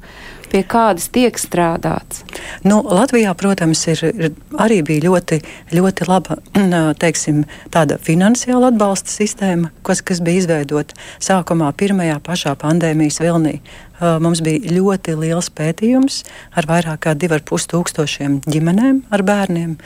Pie 0.54 0.62
kādas 0.62 1.08
tiek 1.10 1.38
strādāts? 1.40 2.22
Nu, 2.62 2.78
Latvijā, 2.86 3.34
protams, 3.38 3.82
ir, 3.90 4.02
ir 4.14 4.60
arī 4.62 4.80
bija 4.86 5.08
ļoti, 5.08 5.40
ļoti 5.74 6.06
laba 6.10 6.38
teiksim, 7.02 7.42
tāda 7.74 7.98
finansiāla 8.02 8.70
atbalsta 8.70 9.10
sistēma, 9.10 9.72
kas, 9.86 10.04
kas 10.06 10.22
bija 10.24 10.44
izveidota 10.44 10.94
sākumā, 11.22 11.72
pirmajā 11.78 12.20
pašā 12.22 12.54
pandēmijas 12.60 13.20
vilnī. 13.24 13.58
Mums 14.02 14.40
bija 14.42 14.72
ļoti 14.74 15.12
liels 15.16 15.46
pētījums 15.54 16.24
ar 16.58 16.66
vairāk 16.66 17.04
kā 17.06 17.12
2,5 17.14 17.68
tūkstošiem 17.70 18.40
ģimenēm 18.42 19.04
ar 19.14 19.22
bērniem, 19.24 19.76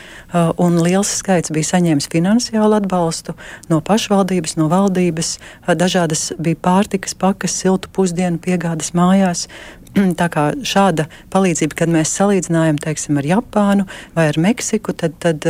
un 0.65 0.79
liels 0.81 1.11
skaits 1.21 1.53
bija 1.53 1.69
saņēmis 1.75 2.09
finansiālu 2.11 2.79
atbalstu 2.81 3.37
no 3.69 3.83
pašvaldības, 3.85 4.57
no 4.59 4.71
valdības. 4.73 5.35
Dažādas 5.69 6.31
bija 6.41 6.57
pārtikas 6.65 7.15
pakas, 7.21 7.59
siltu 7.61 7.93
pusdienu 7.93 8.41
piegādes 8.41 8.95
mājās, 8.97 9.45
Tā 10.21 10.29
kā 10.33 10.51
šāda 10.67 11.09
palīdzība, 11.33 11.79
kad 11.83 11.93
mēs 11.93 12.13
salīdzinājam 12.19 12.81
teiksim, 12.83 13.21
ar 13.21 13.31
Japānu 13.37 13.89
vai 14.17 14.29
ar 14.33 14.41
Meksiku, 14.41 14.95
tad, 14.97 15.17
tad 15.23 15.47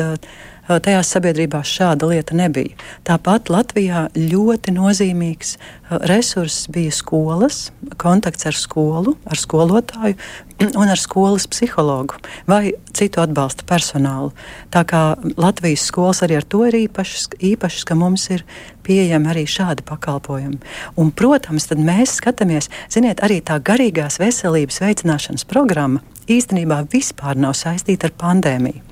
tajās 0.69 1.13
sabiedrībās 1.15 1.71
šāda 1.79 2.09
lieta 2.11 2.37
nebija. 2.37 2.77
Tāpat 3.09 3.49
Latvijā 3.53 4.07
ļoti 4.17 4.75
nozīmīgs 4.77 5.57
resurss 5.91 6.69
bija 6.73 6.93
skolas, 6.93 7.69
kontakts 7.97 8.47
ar 8.49 8.57
skolu, 8.57 9.15
ar 9.25 9.41
skolotāju 9.41 10.17
un 10.81 10.89
ar 10.89 11.01
skolas 11.01 11.47
psihologu 11.51 12.19
vai 12.49 12.73
citu 12.97 13.23
atbalsta 13.23 13.65
personālu. 13.69 14.33
Tā 14.75 14.85
kā 14.89 15.03
Latvijas 15.39 15.87
skolas 15.89 16.23
arī 16.27 16.39
ar 16.41 16.47
to 16.47 16.65
ir 16.69 16.77
īpašas, 16.85 17.31
īpašas 17.39 17.87
ka 17.89 17.97
mums 17.99 18.29
ir 18.35 18.45
pieejami 18.87 19.33
arī 19.33 19.47
šādi 19.49 19.85
pakalpojumi. 19.89 20.61
Un, 20.99 21.13
protams, 21.13 21.69
tad 21.71 21.81
mēs 21.83 22.19
skatāmies, 22.21 22.71
ziniet, 22.93 23.23
arī 23.25 23.41
tā 23.45 23.61
garīgās 23.61 24.21
veselības 24.21 24.83
veicināšanas 24.85 25.49
programma 25.49 26.05
īstenībā 26.29 26.83
vispār 26.93 27.39
nav 27.41 27.57
saistīta 27.57 28.09
ar 28.09 28.15
pandēmiju. 28.21 28.83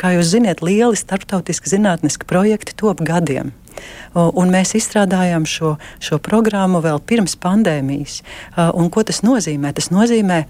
Kā 0.00 0.14
jūs 0.16 0.32
zināt, 0.34 0.64
lieli 0.66 0.98
starptautiski 0.98 1.70
zinātniski 1.76 2.26
projekti 2.28 2.74
top 2.78 3.02
gadiem. 3.06 3.52
Un 4.16 4.52
mēs 4.54 4.74
izstrādājām 4.78 5.46
šo, 5.48 5.76
šo 6.00 6.20
programmu 6.22 6.80
vēl 6.84 7.02
pirms 7.06 7.36
pandēmijas. 7.40 8.22
Un 8.74 8.90
ko 8.90 9.04
tas 9.06 9.22
nozīmē? 9.26 9.74
Tas 9.76 9.92
nozīmē 9.94 10.44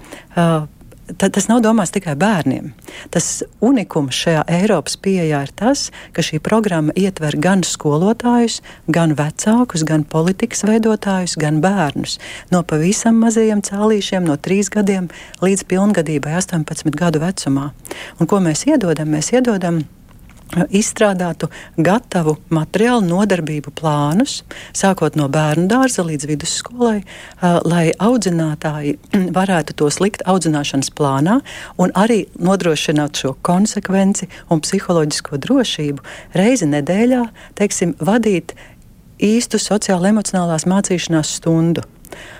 Tad 1.06 1.36
tas 1.36 1.44
nav 1.46 1.60
domāts 1.62 1.92
tikai 1.94 2.16
bērniem. 2.18 2.72
Tas 3.14 3.44
unikums 3.62 4.16
šajā 4.18 4.40
Eiropas 4.56 4.96
pieejā 4.98 5.44
ir 5.46 5.52
tas, 5.54 5.84
ka 6.10 6.24
šī 6.26 6.40
programma 6.42 6.90
ietver 6.98 7.36
gan 7.38 7.62
skolotājus, 7.62 8.58
gan 8.90 9.14
vecākus, 9.14 9.84
gan 9.86 10.02
politikas 10.02 10.64
veidotājus, 10.66 11.36
gan 11.38 11.60
bērnus. 11.62 12.18
No 12.50 12.64
pavisam 12.66 13.22
mazajiem 13.22 13.62
cēlīšiem, 13.62 14.26
no 14.26 14.34
3 14.34 14.72
gadiem 14.74 15.06
līdz 15.46 15.62
pilngadībai, 15.70 16.34
18 16.42 16.98
gadu 16.98 17.22
vecumā. 17.22 17.70
Un 18.18 18.26
ko 18.26 18.42
mēs 18.42 18.66
iedodam? 18.66 19.14
Mēs 19.14 19.30
iedodam 19.30 19.84
izstrādātu 20.70 21.48
gatavu 21.76 22.36
materiālu 22.54 23.04
nodarbību 23.06 23.72
plānus, 23.76 24.40
sākot 24.76 25.16
no 25.18 25.28
bērnu 25.32 25.66
dārza 25.70 26.04
līdz 26.06 26.28
vidusskolai, 26.30 27.00
lai 27.66 27.84
audzinātāji 27.92 28.96
varētu 29.38 29.76
tos 29.82 30.00
likt 30.02 30.24
audzināšanas 30.28 30.92
plānā 30.96 31.40
un 31.82 31.92
arī 31.98 32.24
nodrošināt 32.38 33.22
šo 33.22 33.34
konsekvenci 33.46 34.30
un 34.50 34.62
psiholoģisko 34.64 35.42
drošību 35.42 36.06
reizi 36.38 36.70
nedēļā, 36.70 37.26
teiksim, 37.58 37.96
vadīt 38.00 38.56
īstu 39.22 39.60
sociālo-emocionālās 39.60 40.66
mācīšanās 40.68 41.36
stundu. 41.40 41.84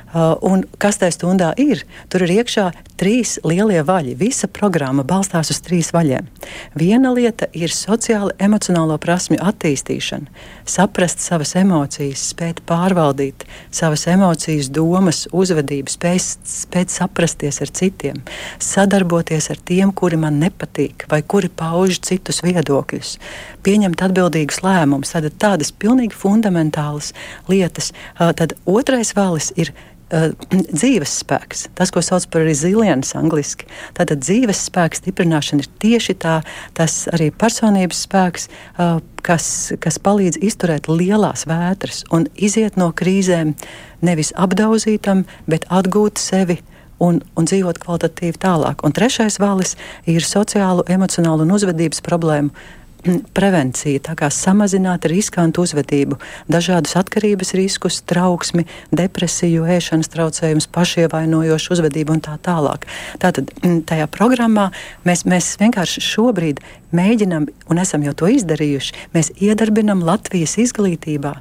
Uh, 0.06 0.36
un 0.46 0.62
kas 0.78 1.00
tajā 1.00 1.16
stundā 1.16 1.48
ir? 1.58 1.80
Tur 2.12 2.22
ir 2.22 2.36
iekšā 2.38 2.68
trīs 2.96 3.36
lielie 3.44 3.80
vaļi. 3.84 4.14
Visa 4.16 4.46
programma 4.46 5.02
balstās 5.04 5.50
uz 5.50 5.58
trīs 5.66 5.90
vaļiem. 5.92 6.28
Viena 6.78 7.10
lieta 7.10 7.48
ir 7.50 7.72
sociāla, 7.74 8.30
emocionālo 8.38 8.96
prasmju 9.02 9.40
attīstīšana, 9.42 10.30
saprast 10.68 11.24
savas 11.24 11.56
emocijas, 11.58 12.22
spēt 12.30 12.62
pārvaldīt 12.68 13.44
savas 13.74 14.06
emocijas, 14.12 14.70
domas, 14.70 15.24
uzvedību, 15.34 15.90
spēt, 15.90 16.46
spēt 16.48 16.94
saprasties 16.94 17.58
ar 17.66 17.74
citiem, 17.74 18.22
sadarboties 18.62 19.50
ar 19.52 19.58
tiem, 19.58 19.90
kuri 19.90 20.20
man 20.22 20.38
nepatīk 20.42 21.08
vai 21.10 21.20
kuri 21.26 21.50
pauž 21.50 21.98
citus 22.06 22.40
viedokļus, 22.46 23.16
pieņemt 23.66 24.06
atbildīgus 24.06 24.62
lēmumus. 24.62 25.16
Tādas 25.36 25.74
pilnīgi 25.74 26.14
fundamentālas 26.14 27.10
lietas. 27.50 27.90
Uh, 28.14 28.30
tad 28.38 28.54
otrais 28.70 29.12
valis 29.18 29.50
ir 29.58 29.74
uh, 30.12 30.28
dzīves 30.50 31.16
spēks, 31.22 31.66
tas, 31.78 31.92
ko 31.94 32.02
sauc 32.04 32.26
par 32.32 32.46
resilience 32.46 33.16
angļuiski. 33.18 33.68
Tātad 33.96 34.22
dzīves 34.24 34.66
spēka 34.68 35.00
stiprināšana 35.00 35.64
ir 35.64 35.70
tieši 35.82 36.16
tā, 36.22 36.38
tas 36.76 37.04
arī 37.14 37.30
personības 37.34 38.04
spēks, 38.06 38.48
uh, 38.76 39.00
kas, 39.26 39.48
kas 39.82 39.98
palīdz 40.02 40.40
izturēt 40.44 40.90
lielās 40.92 41.46
vētras 41.50 42.04
un 42.14 42.28
iziet 42.36 42.78
no 42.80 42.92
krīzēm 42.96 43.54
nevis 44.06 44.32
apdauzītam, 44.36 45.26
bet 45.50 45.68
atgūt 45.72 46.22
sevi. 46.22 46.60
Un, 46.96 47.18
un 47.36 47.44
dzīvot 47.44 47.76
kvalitatīvi 47.76 48.38
tālāk. 48.40 48.80
Un 48.80 48.94
trešais 48.96 49.34
valis 49.36 49.74
ir 50.08 50.24
sociālo, 50.24 50.80
emocionālu 50.88 51.44
un 51.44 51.52
uzvedības 51.52 52.00
problēmu 52.00 52.48
prevencija, 53.36 54.02
tā 54.10 54.16
kā 54.18 54.30
samazināt 54.32 55.06
riskantu 55.10 55.64
uzvedību, 55.66 56.18
dažādus 56.52 56.96
atkarības 57.00 57.54
riskus, 57.58 58.00
trauksmi, 58.06 58.66
depresiju, 58.94 59.66
ēšanas 59.76 60.10
traucējumus, 60.12 60.70
pašievainojošu 60.74 61.76
uzvedību 61.76 62.16
un 62.16 62.24
tā 62.24 62.38
tālāk. 62.42 62.88
Tātad 63.22 63.52
tajā 63.88 64.08
programmā 64.12 64.70
mēs, 65.06 65.26
mēs 65.28 65.54
vienkārši 65.60 66.04
šobrīd 66.04 66.62
mēģinam, 66.96 67.46
un 67.70 67.80
esam 67.82 68.04
jau 68.06 68.12
to 68.16 68.28
izdarījuši, 68.30 68.94
mēs 69.14 69.32
iedarbinam 69.42 70.04
Latvijas 70.06 70.56
izglītībā 70.62 71.32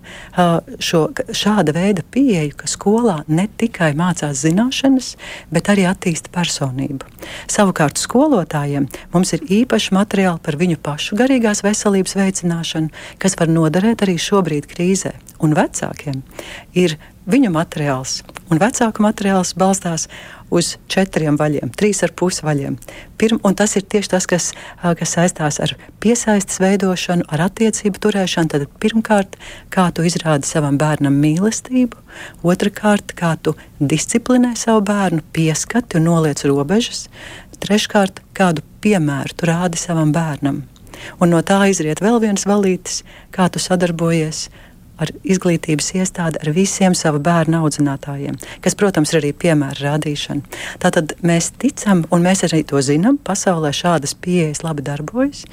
šo, 0.82 1.02
šāda 1.30 1.76
veida 1.76 2.04
pieeju, 2.12 2.56
ka 2.60 2.70
skolā 2.70 3.20
ne 3.28 3.48
tikai 3.60 3.92
mācās 3.98 4.42
zināšanas, 4.42 5.14
bet 5.54 5.70
arī 5.72 5.86
attīsta 5.90 6.34
personību. 6.34 7.06
Savukārt 7.52 8.02
skolotājiem 8.02 8.90
mums 9.14 9.36
ir 9.38 9.46
īpaši 9.62 9.96
materiāli 9.96 10.42
par 10.46 10.58
viņu 10.60 10.82
pašu 10.84 11.20
garīgās 11.20 11.55
veselības 11.64 12.18
veicināšanu, 12.20 12.92
kas 13.22 13.38
var 13.40 13.52
noderēt 13.52 14.04
arī 14.06 14.18
šobrīd 14.20 14.68
krīzē. 14.72 15.14
Un 15.44 15.56
vecākiem 15.56 16.24
ir 16.76 16.98
viņu 17.30 17.52
materiāls, 17.54 18.22
un 18.54 18.60
vecāku 18.62 19.04
materiāls 19.04 19.56
balstās 19.58 20.08
uz 20.54 20.76
četriem 20.92 21.38
vaļiem, 21.40 21.72
trīs 21.76 22.04
ar 22.06 22.14
pus 22.18 22.42
vaļiem. 22.46 22.78
Pirm, 23.20 23.40
tas 23.58 23.76
ir 23.80 23.86
tieši 23.90 24.12
tas, 24.14 24.28
kas, 24.30 24.52
kas 24.82 25.16
saistās 25.18 25.60
ar 25.64 25.74
piesaistes 26.04 26.62
veidošanu, 26.62 27.26
ar 27.28 27.48
attiecību 27.48 28.02
turēšanu. 28.06 28.52
Tad 28.54 28.68
pirmkārt, 28.82 29.40
kā 29.74 29.88
tu 29.96 30.06
izrādi 30.06 30.48
savam 30.48 30.78
bērnam 30.82 31.18
mīlestību, 31.24 31.98
otrkārt, 32.46 33.16
kā 33.18 33.34
tu 33.42 33.56
disciplinē 33.80 34.54
savu 34.60 34.86
bērnu, 34.86 35.26
pieskati 35.36 36.00
un 36.00 36.08
noliec 36.12 36.46
robežas, 36.46 37.08
treškārt, 37.66 38.22
kādu 38.38 38.64
piemēru 38.86 39.36
tu 39.36 39.50
rādi 39.50 39.82
savam 39.82 40.14
bērnam. 40.16 40.64
Un 41.20 41.34
no 41.34 41.42
tā 41.46 41.64
izriet 41.72 42.04
vēl 42.04 42.22
viens 42.24 42.48
valītis, 42.48 43.04
kā 43.36 43.50
tu 43.52 43.62
sadarbojies 43.62 44.48
ar 45.02 45.12
izglītības 45.28 45.90
iestādi, 46.00 46.40
ar 46.40 46.52
visiem 46.56 46.96
savu 46.96 47.20
bērnu 47.24 47.60
audzinātājiem, 47.64 48.38
kas, 48.64 48.78
protams, 48.80 49.12
ir 49.12 49.20
arī 49.20 49.32
piemēra 49.36 49.90
rādīšana. 49.90 50.62
Tātad 50.84 51.16
mēs 51.26 51.52
ticam, 51.60 52.06
un 52.16 52.24
mēs 52.26 52.46
arī 52.48 52.62
to 52.68 52.82
zinām, 52.86 53.20
pasaulē 53.28 53.74
šādas 53.76 54.16
pieejas 54.24 54.64
labi 54.66 54.86
darbojas, 54.88 55.44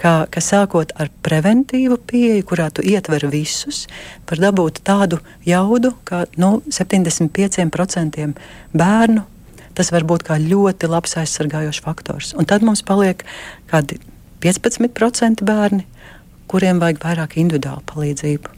ka, 0.00 0.26
ka 0.32 0.44
sākot 0.44 0.92
ar 1.00 1.12
preventīvu 1.24 2.00
pieeju, 2.10 2.46
kurā 2.50 2.70
tu 2.74 2.84
ietver 2.84 3.26
visus, 3.32 3.86
var 4.28 4.44
dabūt 4.48 4.82
tādu 4.86 5.20
jaudu, 5.48 5.94
ka 6.04 6.26
nu, 6.40 6.58
75% 6.68 8.32
bērnu 8.76 9.28
tas 9.80 9.92
var 9.94 10.04
būt 10.04 10.26
ļoti 10.42 10.88
labs 10.90 11.14
aizsargājošs 11.16 11.80
faktors. 11.80 12.34
Un 12.36 12.44
tad 12.44 12.64
mums 12.66 12.82
paliek 12.84 13.22
kādi 13.70 13.96
15% 14.42 15.44
bērni, 15.46 15.84
kuriem 16.50 16.80
vajag 16.82 17.04
vairāk 17.04 17.36
individuālu 17.40 17.84
palīdzību. 17.90 18.56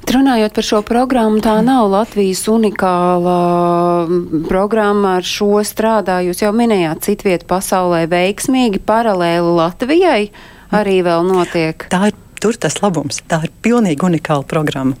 Bet 0.00 0.12
runājot 0.14 0.54
par 0.56 0.64
šo 0.64 0.80
programmu, 0.86 1.40
tā 1.44 1.58
nav 1.64 1.90
Latvijas 1.92 2.46
unikāla 2.48 3.38
programma. 4.48 5.18
Ar 5.20 5.26
šo 5.26 5.60
strādā, 5.66 6.22
jūs 6.24 6.40
jau 6.44 6.52
minējāt, 6.56 7.04
citvieta 7.10 7.48
pasaulē 7.50 8.06
veiksmīgi, 8.08 8.80
paralēli 8.88 9.56
Latvijai 9.58 10.22
arī 10.76 11.00
vēl 11.06 11.26
notiek. 11.28 11.88
Tā 11.92 12.08
ir 12.10 12.16
tur 12.46 12.54
tas 12.62 12.76
labums. 12.78 13.18
Tā 13.26 13.40
ir 13.42 13.50
pilnīgi 13.64 14.04
unikāla 14.06 14.46
programma. 14.46 14.94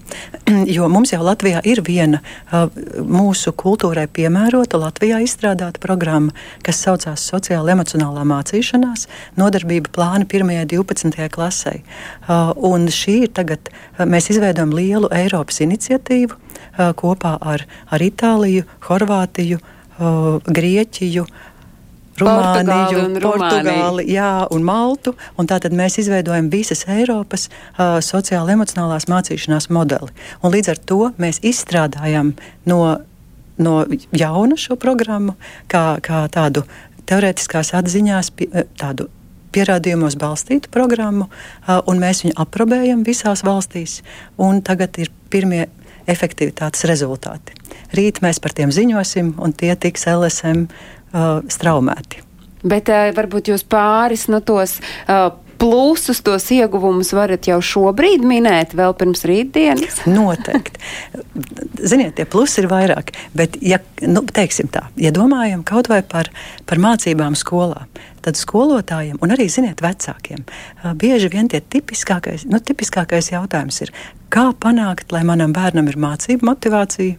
jo 0.76 0.88
mums 0.90 1.12
jau 1.12 1.20
Latvijā 1.22 1.60
ir 1.68 1.78
viena 1.86 2.18
uh, 2.18 2.66
mūsu 2.98 3.52
kultūrai 3.54 4.08
piemērota, 4.10 4.80
Latvijā 4.82 5.20
izstrādāta 5.22 5.78
programma, 5.82 6.34
kas 6.66 6.82
saucās 6.82 7.22
Sociāla 7.30 7.76
emocionālā 7.76 8.24
mācīšanās, 8.26 9.06
nodarbība 9.38 9.92
plāna 9.94 10.26
1. 10.26 10.42
un 10.42 10.72
12. 10.74 11.28
klasē. 11.36 11.76
Un 12.66 12.90
šī 12.90 13.16
ir 13.28 13.32
tagad, 13.38 13.70
uh, 13.70 14.02
mēs 14.10 14.32
izveidojam 14.34 14.74
lielu 14.74 15.12
Eiropas 15.14 15.62
iniciatīvu 15.62 16.34
uh, 16.34 16.90
kopā 16.98 17.36
ar, 17.38 17.66
ar 17.86 18.08
Itāliju, 18.10 18.66
Horvātiju, 18.90 19.62
Grieķiju. 19.96 21.22
Rumāniju, 22.20 23.02
Portugāli, 23.20 23.22
Portugāli 23.24 24.06
jā, 24.14 24.30
un 24.52 24.64
Maltu. 24.66 25.12
Un 25.36 25.48
tātad 25.50 25.74
mēs 25.76 25.98
izveidojam 26.00 26.48
visas 26.52 26.86
Eiropas 26.88 27.48
uh, 27.48 27.98
sociāla 28.04 28.54
emocionālās 28.56 29.08
mācīšanās 29.12 29.68
modeli. 29.74 30.12
Un 30.42 30.54
līdz 30.54 30.72
ar 30.72 30.80
to 30.88 31.00
mēs 31.20 31.42
izstrādājam 31.46 32.32
no, 32.68 32.80
no 33.60 33.76
jauna 34.16 34.58
šo 34.60 34.78
programmu 34.80 35.36
kā, 35.72 35.98
kā 36.04 36.24
tādu 36.32 36.64
teorētiskās 37.06 37.74
atziņās, 37.76 38.32
tādu 38.80 39.10
pierādījumos 39.54 40.18
balstītu 40.20 40.72
programmu, 40.72 41.28
uh, 41.28 41.80
un 41.88 42.00
mēs 42.00 42.24
viņu 42.24 42.38
aprobējam 42.40 43.04
visās 43.06 43.44
valstīs. 43.46 44.00
Tagad 44.66 45.00
ir 45.00 45.12
pirmie 45.32 45.66
efektivitātes 46.10 46.86
rezultāti. 46.88 47.54
Rīt 47.96 48.20
mēs 48.24 48.40
par 48.42 48.54
tiem 48.56 48.72
ziņosim, 48.74 49.34
un 49.42 49.54
tie 49.54 49.74
tiks 49.78 50.06
LSM 50.10 50.66
uh, 51.16 51.40
straumēti. 51.48 52.22
Bet 52.66 52.92
uh, 52.92 53.08
varbūt 53.16 53.52
jūs 53.52 53.66
pāris 53.68 54.28
no 54.32 54.42
tos. 54.44 54.78
Uh, 55.08 55.32
Plusus, 55.56 56.18
tos 56.20 56.50
ieguvumus 56.52 57.14
varat 57.16 57.46
jau 57.48 57.56
šobrīd 57.64 58.24
minēt, 58.28 58.74
vēl 58.76 58.92
pirms 58.98 59.24
rītdienas? 59.24 60.02
Noteikti. 60.18 60.82
Ziniet, 61.80 62.12
tie 62.18 62.26
plusi 62.28 62.60
ir 62.60 62.68
vairāk. 62.68 63.14
Bet, 63.36 63.56
ja, 63.64 63.78
nu, 64.04 64.20
teiksim 64.36 64.68
tā, 64.72 64.86
ja 65.00 65.12
domājam 65.16 65.64
kaut 65.64 65.88
vai 65.88 66.02
par, 66.04 66.28
par 66.68 66.82
mācībām 66.82 67.38
skolā, 67.38 67.86
tad 68.26 68.36
skolotājiem 68.36 69.16
un 69.24 69.32
arī, 69.32 69.48
ziniet, 69.52 69.80
vecākiem 69.84 70.44
bieži 71.00 71.32
vien 71.32 71.48
tie 71.48 71.62
tipiskākais, 71.64 72.44
nu, 72.50 72.60
tipiskākais 72.60 73.32
jautājums 73.32 73.80
ir, 73.86 73.94
kā 74.28 74.50
panākt, 74.60 75.08
lai 75.14 75.24
manam 75.24 75.56
bērnam 75.56 75.88
ir 75.88 75.96
mācību 76.04 76.50
motivācija, 76.50 77.16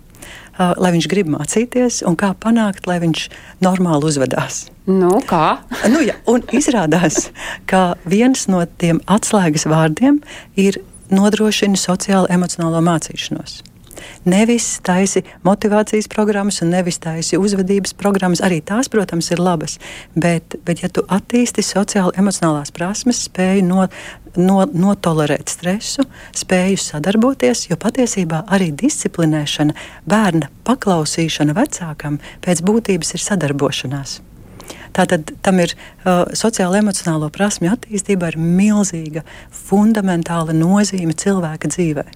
lai 0.57 0.91
viņš 0.95 1.07
grib 1.11 1.29
mācīties, 1.31 2.01
un 2.07 2.17
kā 2.19 2.33
panākt, 2.41 2.87
lai 2.89 2.99
viņš 3.03 3.27
normāli 3.65 4.09
uzvedās. 4.09 4.65
Nu, 4.89 5.17
kā? 5.27 5.59
nu, 5.93 6.01
ja, 6.05 6.17
un 6.29 6.45
izrādās, 6.55 7.29
ka 7.69 7.95
viens 8.07 8.47
no 8.51 8.63
tiem 8.81 9.01
atslēgas 9.05 9.67
vārdiem 9.69 10.21
ir 10.59 10.81
nodrošina 11.13 11.79
sociālo 11.79 12.27
emocionālo 12.33 12.81
mācīšanos. 12.83 13.61
Nevis 14.27 14.77
taisi 14.85 15.23
motivācijas 15.47 16.09
programmas 16.11 16.61
un 16.61 16.71
nevis 16.75 16.99
taisi 17.03 17.39
uzvedības 17.39 17.95
programmas. 17.97 18.43
Arī 18.45 18.59
tās, 18.65 18.89
protams, 18.91 19.31
ir 19.31 19.41
labas. 19.41 19.77
Bet, 20.15 20.57
bet 20.67 20.83
ja 20.83 20.89
tu 20.93 21.05
attīsti 21.07 21.65
sociāli 21.65 22.15
emocionālās 22.19 22.73
prasmes, 22.75 23.23
spēju 23.29 23.65
no, 23.67 23.87
no, 24.37 24.61
notolerēt 24.67 25.51
stresu, 25.51 26.05
spēju 26.37 26.79
sadarboties, 26.81 27.67
jo 27.71 27.79
patiesībā 27.81 28.43
arī 28.53 28.71
disciplinēšana, 28.77 29.75
bērna 30.09 30.51
paklausīšana 30.67 31.57
vecākam 31.57 32.21
pēc 32.45 32.63
būtības 32.67 33.15
ir 33.17 33.23
sadarbošanās. 33.23 34.21
Tātad 34.97 35.29
tam 35.45 35.59
ir 35.61 35.73
uh, 35.73 36.25
sociāla 36.35 36.81
emocionālo 36.81 37.29
prasmju 37.33 37.73
attīstība 37.75 38.31
ir 38.31 38.39
milzīga, 38.41 39.23
fundamentāla 39.53 40.55
nozīme 40.57 41.15
cilvēka 41.17 41.69
dzīvē. 41.73 42.07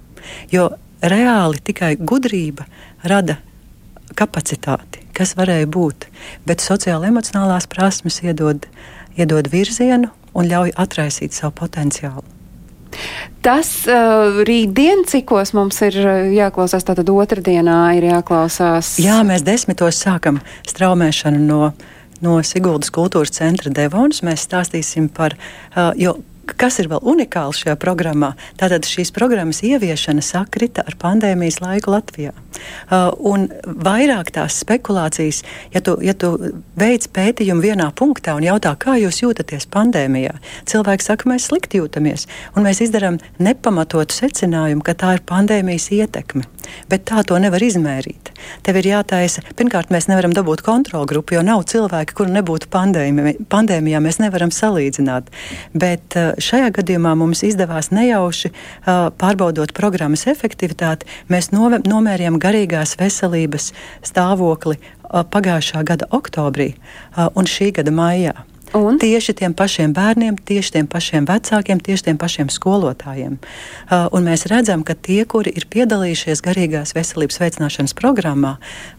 Jo 0.53 0.71
reāli 1.01 1.61
tikai 1.63 1.95
gudrība 1.97 2.67
rada 3.07 3.37
kapacitāti, 4.17 5.05
kas 5.15 5.35
varēja 5.39 5.69
būt, 5.71 6.07
bet 6.47 6.63
sociāla 6.63 7.09
emocionālās 7.11 7.69
prasmes 7.71 8.21
iedod, 8.25 8.67
iedod 9.17 9.49
virzienu 9.51 10.11
un 10.35 10.47
ļauj 10.51 10.75
atraisīt 10.79 11.35
savu 11.35 11.55
potenciālu. 11.63 12.25
Tas 13.41 13.69
uh, 13.87 14.41
rītdien, 14.45 15.05
cikos 15.07 15.53
mums 15.57 15.79
ir 15.87 15.95
uh, 16.03 16.11
jāklausās, 16.35 16.83
tātad 16.85 17.09
otrdienā 17.09 17.77
ir 17.97 18.09
jāklausās. 18.09 18.97
Jā, 19.01 19.21
mēs 19.27 19.45
desmitos 19.47 20.01
sākam 20.03 20.41
straumēšanu 20.67 21.39
no, 21.45 21.71
no 22.21 22.35
Siguldas 22.45 22.91
kultūras 22.93 23.33
centra 23.39 23.71
Devonas. 23.73 24.21
Mēs 24.27 24.43
stāstīsim 24.45 25.07
par, 25.15 25.37
uh, 25.71 25.93
jo 25.97 26.17
kas 26.45 26.79
ir 26.81 26.89
vēl 26.91 27.01
unikāls 27.07 27.61
šajā 27.61 27.75
programmā? 27.81 28.33
Tātad 28.59 28.87
šīs 28.87 29.13
programmas 29.15 29.61
ieviešana 29.65 30.23
sakrita 30.25 30.85
ar 30.87 30.97
pandēmijas 31.01 31.61
laiku 31.63 31.93
Latvijā. 31.93 32.33
Uh, 32.33 33.09
un 33.17 33.47
vairāk 33.65 34.33
tās 34.35 34.59
spekulācijas, 34.61 35.41
ja 35.73 35.81
tu, 35.85 35.97
ja 36.03 36.13
tu 36.17 36.33
veic 36.79 37.07
pētījumu 37.13 37.65
vienā 37.65 37.89
punktā 37.97 38.35
un 38.37 38.45
jautā, 38.45 38.73
kā 38.79 38.97
jūs 39.01 39.23
jūtaties 39.23 39.69
pandēmijā, 39.71 40.35
cilvēki 40.69 41.07
saka, 41.07 41.29
mēs 41.31 41.49
slikti 41.49 41.81
jūtamies. 41.81 42.27
Un 42.55 42.67
mēs 42.67 42.83
izdarām 42.85 43.21
nepamatotu 43.41 44.17
secinājumu, 44.17 44.85
ka 44.85 44.97
tā 44.97 45.15
ir 45.17 45.25
pandēmijas 45.27 45.89
ietekme. 45.95 46.45
Bet 46.91 47.05
tā 47.09 47.23
to 47.27 47.37
nevar 47.41 47.63
izmērīt. 47.63 48.31
Tev 48.65 48.79
ir 48.81 48.89
jātaisa, 48.91 49.43
pirmkārt, 49.57 49.91
mēs 49.93 50.07
nevaram 50.09 50.33
dabūt 50.35 50.63
kontrolu 50.65 51.07
grupu, 51.09 51.35
jo 51.37 51.43
nav 51.45 51.63
cilvēki, 51.71 52.15
kuri 52.17 52.35
nebūtu 52.37 52.69
pandēmijā. 52.73 53.35
Pandēmijā 53.51 54.01
mēs 54.03 54.21
nevaram 54.23 54.53
salīdzināt. 54.55 55.31
Bet 55.73 56.17
uh, 56.19 56.31
šajā 56.41 56.71
gadījumā 56.77 57.15
mums 57.19 57.43
izdevās 57.47 57.91
nejauši 57.95 58.51
uh, 58.51 59.09
pārbaudot 59.21 59.75
programmas 59.77 60.27
efektivitāti. 60.31 61.09
Mēs 61.31 61.51
nomērījām 61.55 62.39
garīgās 62.41 62.97
veselības 63.01 63.71
stāvokli 64.05 64.77
uh, 64.77 65.23
pagājušā 65.23 65.83
gada 65.87 66.07
oktobrī 66.11 66.73
un 67.35 67.49
šī 67.49 67.71
gada 67.75 67.91
maijā. 67.95 68.35
Un? 68.71 68.95
Tieši 68.95 69.33
tiem 69.35 69.51
pašiem 69.51 69.91
bērniem, 69.91 70.37
tieši 70.47 70.71
tiem 70.77 70.87
pašiem 70.87 71.25
vecākiem, 71.27 71.79
tieši 71.83 72.05
tiem 72.07 72.17
pašiem 72.17 72.47
skolotājiem. 72.47 73.33
Uh, 73.35 74.07
un 74.15 74.23
mēs 74.23 74.45
redzam, 74.47 74.85
ka 74.87 74.95
tie, 74.95 75.25
kuri 75.27 75.51
ir 75.51 75.65
piedalījušies 75.67 76.39
garīgās 76.45 76.95
veselības 76.95 77.41
veicināšanas 77.41 77.91
programmā, 77.99 78.53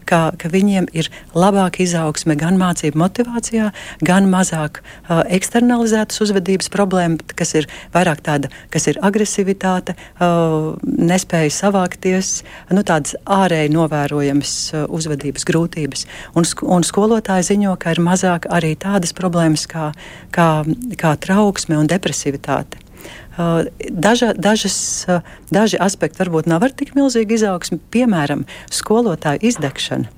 ka, 0.05 0.29
ka 0.37 0.51
viņiem 0.53 0.91
ir 0.93 1.09
labāka 1.33 1.81
izaugsme 1.81 2.35
gan 2.37 2.59
mācību 2.61 3.01
motivācijā, 3.01 3.71
gan 4.05 4.29
mazāk 4.29 4.83
uh, 4.83 5.23
externalizētas 5.33 6.21
uzvedības 6.21 6.69
problēma, 6.69 7.17
kas 7.33 7.55
ir 7.57 7.65
vairāk 7.97 8.21
tāda, 8.21 8.53
kas 8.69 8.85
ir 8.93 9.01
agresivitāte, 9.01 9.97
uh, 9.97 10.77
nespēja 10.85 11.49
savākties, 11.49 12.43
nu, 12.69 12.85
tādas 12.85 13.17
ārēji 13.25 13.73
novērojamas 13.73 14.53
uh, 14.75 14.85
uzvedības 14.93 15.49
grūtības. 15.49 16.05
Un, 16.37 16.45
un 16.77 16.85
skolotāji 16.85 17.49
ziņo, 17.49 17.73
ka 17.81 17.97
ir 17.97 18.05
mazāk 18.05 18.45
arī 18.53 18.75
tādas 18.77 19.17
problēmas, 19.17 19.62
problēmas 19.63 19.67
kā, 19.67 19.93
kā, 20.31 20.63
kā 20.97 21.15
trauksme 21.17 21.77
un 21.77 21.87
depresivitāte. 21.87 22.77
Uh, 23.37 23.65
daža, 23.89 24.33
dažas, 24.33 25.05
uh, 25.09 25.21
daži 25.51 25.77
aspekti 25.81 26.19
varbūt 26.21 26.45
nav 26.47 26.63
ar 26.63 26.71
tik 26.71 26.93
milzīgu 26.95 27.33
izaugsmu, 27.33 27.79
piemēram, 27.91 28.45
skolotāju 28.69 29.39
izdegšana 29.41 30.09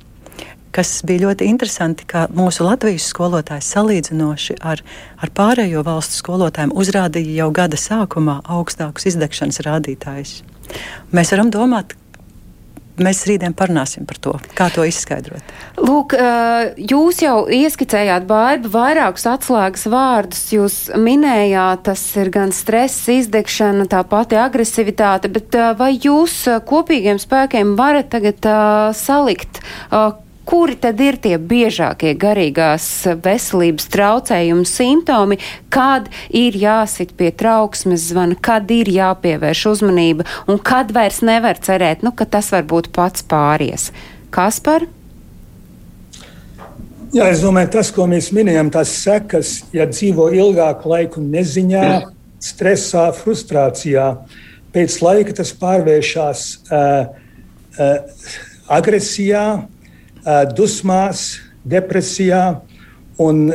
kas 0.76 1.06
bija 1.08 1.30
ļoti 1.30 1.46
interesanti, 1.48 2.04
ka 2.04 2.28
mūsu 2.36 2.66
Latvijas 2.66 3.06
skolotājs 3.08 3.70
salīdzinoši 3.72 4.58
ar, 4.60 4.82
ar 5.24 5.30
pārējo 5.32 5.86
valstu 5.88 6.20
skolotājiem 6.20 6.74
uzrādīja 6.76 7.38
jau 7.38 7.48
gada 7.56 7.80
sākumā 7.80 8.42
augstākus 8.44 9.08
izdegšanas 9.08 9.62
rādītājus. 9.64 10.42
Mēs 11.16 11.32
varam 11.32 11.48
domāt, 11.48 11.96
Mēs 12.96 13.26
rītdien 13.28 13.52
parunāsim 13.58 14.06
par 14.08 14.20
to, 14.24 14.34
kā 14.56 14.70
to 14.72 14.86
izskaidrot. 14.88 15.54
Lūk, 15.84 16.16
jūs 16.80 17.20
jau 17.26 17.36
ieskicējāt, 17.52 18.24
Baiba, 18.30 18.72
vairākus 18.72 19.28
atslēgas 19.28 19.84
vārdus. 19.92 20.44
Jūs 20.56 20.78
minējāt, 20.96 21.84
tas 21.90 22.04
ir 22.16 22.32
gan 22.32 22.56
stress, 22.56 23.10
izdegšana, 23.12 23.90
tā 23.92 24.06
pati 24.08 24.40
agresivitāte, 24.40 25.32
bet 25.34 25.60
vai 25.76 25.92
jūs 25.98 26.46
kopīgiem 26.70 27.20
spēkiem 27.20 27.76
varat 27.80 28.14
tagad 28.16 28.48
salikt, 28.96 29.60
Kuri 30.46 30.76
tad 30.78 31.00
ir 31.02 31.18
tie 31.18 31.38
biežākie 31.42 32.14
garīgās 32.22 32.86
veselības 33.26 33.88
traucējumu 33.90 34.66
simptomi, 34.70 35.40
kad 35.74 36.12
ir 36.30 36.58
jāsit 36.62 37.16
pie 37.18 37.32
trauksmes 37.34 38.12
zvana, 38.12 38.38
kad 38.38 38.70
ir 38.70 38.92
jāpievērš 38.94 39.64
uzmanība 39.74 40.28
un 40.46 40.62
kad 40.62 40.94
vairs 40.94 41.24
nevar 41.26 41.58
cerēt, 41.58 42.06
nu, 42.06 42.14
ka 42.14 42.30
tas 42.30 42.52
varbūt 42.54 42.92
pats 42.94 43.26
pāries? 43.26 43.90
Kas 44.30 44.62
par? 44.62 44.86
Jā, 47.16 47.30
es 47.32 47.42
domāju, 47.42 47.72
tas, 47.78 47.90
ko 47.96 48.06
mēs 48.12 48.32
minējam, 48.36 48.70
tas 48.74 48.92
sekas, 49.00 49.62
ja 49.74 49.86
dzīvo 49.88 50.28
ilgāku 50.36 50.90
laiku 50.92 51.22
neziņā, 51.24 51.86
stresā, 52.44 53.06
frustrācijā, 53.16 54.10
pēc 54.76 54.98
laika 55.02 55.36
tas 55.38 55.54
pārvēršas 55.56 56.42
uh, 56.68 57.08
uh, 57.80 58.34
agresijā, 58.78 59.46
dusmās, 60.58 61.28
depresijā. 61.66 62.48
Un, 63.22 63.48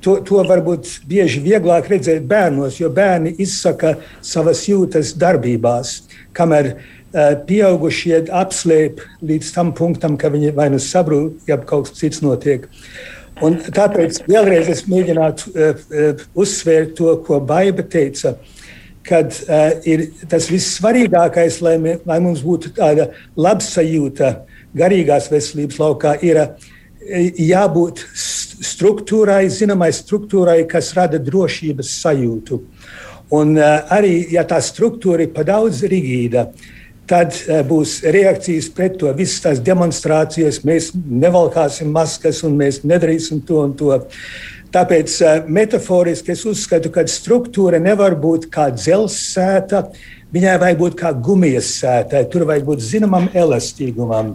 To, 0.00 0.14
to 0.24 0.38
varbūt 0.48 0.88
bieži 1.04 1.42
vieglāk 1.44 1.90
redzēt 1.92 2.22
bērnos, 2.24 2.78
jo 2.80 2.88
bērni 2.88 3.34
izsaka 3.44 3.90
savas 4.24 4.62
jūtas 4.64 5.10
darbībās, 5.20 5.90
kamēr 6.32 6.70
pieaugušie 7.46 8.24
apslēp 8.32 9.00
līdz 9.24 9.52
tam 9.54 9.72
punktam, 9.76 10.16
ka 10.20 10.30
viņi 10.32 10.52
vai 10.56 10.68
nu 10.72 10.80
sabrūk, 10.82 11.44
ja 11.48 11.58
kaut 11.58 11.88
kas 11.90 12.00
cits 12.00 12.22
notiek. 12.24 12.66
Un 13.44 13.58
tāpēc 13.60 14.22
vēlreiz 14.28 14.68
es 14.72 14.86
mēģinātu 14.88 15.52
uh, 15.52 16.26
uzsvērt 16.36 16.96
to, 16.96 17.12
ko 17.26 17.40
Baiba 17.44 17.84
teica, 17.84 18.34
kad 19.06 19.36
uh, 19.44 19.76
ir 19.84 20.08
tas 20.32 20.48
vissvarīgākais, 20.48 21.60
lai, 21.64 21.76
mē, 21.80 21.98
lai 22.08 22.20
mums 22.24 22.40
būtu 22.44 22.72
tāda 22.76 23.10
labsajūta 23.36 24.30
uh, 24.32 24.55
garīgās 24.76 25.30
veselības 25.32 25.80
laukā 25.80 26.16
ir 26.26 26.42
e, 26.42 26.46
jābūt 27.46 28.04
struktūrai, 28.16 29.46
zināmai 29.52 29.92
struktūrai, 29.94 30.62
kas 30.70 30.92
rada 30.96 31.20
drošības 31.22 31.92
sajūtu. 32.02 32.60
Un 33.36 33.56
e, 33.58 33.70
arī, 33.92 34.16
ja 34.34 34.46
tā 34.48 34.60
struktūra 34.62 35.26
ir 35.26 35.32
par 35.34 35.48
daudz 35.48 35.82
rigīda, 35.88 36.48
tad 37.10 37.34
e, 37.46 37.60
būs 37.66 38.00
reakcijas 38.14 38.68
pret 38.74 38.98
to. 39.00 39.10
Visas 39.16 39.42
tās 39.44 39.62
demonstrācijas, 39.64 40.62
mēs 40.66 40.92
nevalkāsim 40.94 41.90
maskas 41.94 42.42
un 42.46 42.58
mēs 42.58 42.82
nedarīsim 42.86 43.42
to 43.46 43.62
un 43.64 43.74
to. 43.78 43.96
Tāpēc 44.76 45.14
metaforiski 45.48 46.34
es 46.34 46.42
uzskatu, 46.44 46.90
ka 46.92 47.06
struktūra 47.08 47.80
nevar 47.80 48.12
būt 48.20 48.50
kā 48.52 48.68
dzelzceļa, 48.74 49.82
viņai 50.36 50.56
vajag 50.60 50.80
būt 50.82 50.96
kā 51.00 51.12
gumijas 51.16 51.70
sētai, 51.78 52.26
tur 52.28 52.44
vajag 52.48 52.66
būt 52.66 52.82
zināmam 52.84 53.30
elastīgumam. 53.32 54.34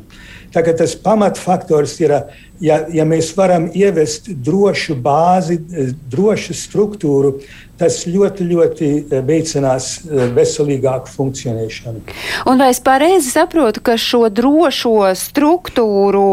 Tagad 0.52 0.82
tas 0.82 0.98
pamatfaktors 1.00 1.94
ir, 2.02 2.12
ja, 2.60 2.82
ja 2.92 3.06
mēs 3.08 3.30
varam 3.38 3.70
ievest 3.78 4.28
drošu 4.44 4.98
bāzi, 5.00 5.60
drošu 6.12 6.58
struktūru, 6.58 7.38
tas 7.80 8.02
ļoti, 8.10 8.50
ļoti 8.50 8.90
veicinās 9.30 9.94
eh, 10.04 10.26
veselīgāku 10.36 11.14
funkcionēšanu. 11.14 12.04
Un 12.50 12.60
vai 12.60 12.74
es 12.74 12.82
pareizi 12.84 13.32
saprotu, 13.32 13.86
ka 13.86 13.96
šo 14.02 14.26
drošo 14.34 15.14
struktūru 15.22 16.28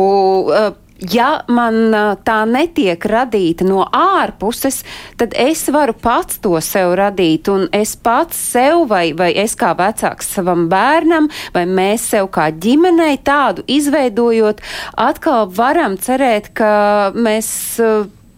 ja 0.99 1.29
man 1.49 1.95
tā 2.27 2.39
netiek 2.49 3.05
radīta 3.11 3.67
no 3.69 3.85
ārpuses, 3.95 4.83
tad 5.21 5.35
es 5.39 5.67
varu 5.73 5.95
pats 5.95 6.41
to 6.43 6.57
sev 6.65 6.95
radīt. 6.99 7.51
Un 7.53 7.69
es 7.73 7.95
pats 7.97 8.39
sev, 8.53 8.87
vai, 8.91 9.13
vai 9.17 9.31
es 9.39 9.57
kā 9.59 9.75
vecāks 9.79 10.33
savam 10.37 10.67
bērnam, 10.71 11.31
vai 11.55 11.65
mēs 11.69 12.11
sev 12.13 12.31
kā 12.35 12.51
ģimenei 12.51 13.19
tādu 13.25 13.65
izveidojot, 13.69 14.63
atkal 14.99 15.49
varam 15.55 15.99
cerēt, 16.01 16.53
ka 16.59 17.13
mēs 17.15 17.51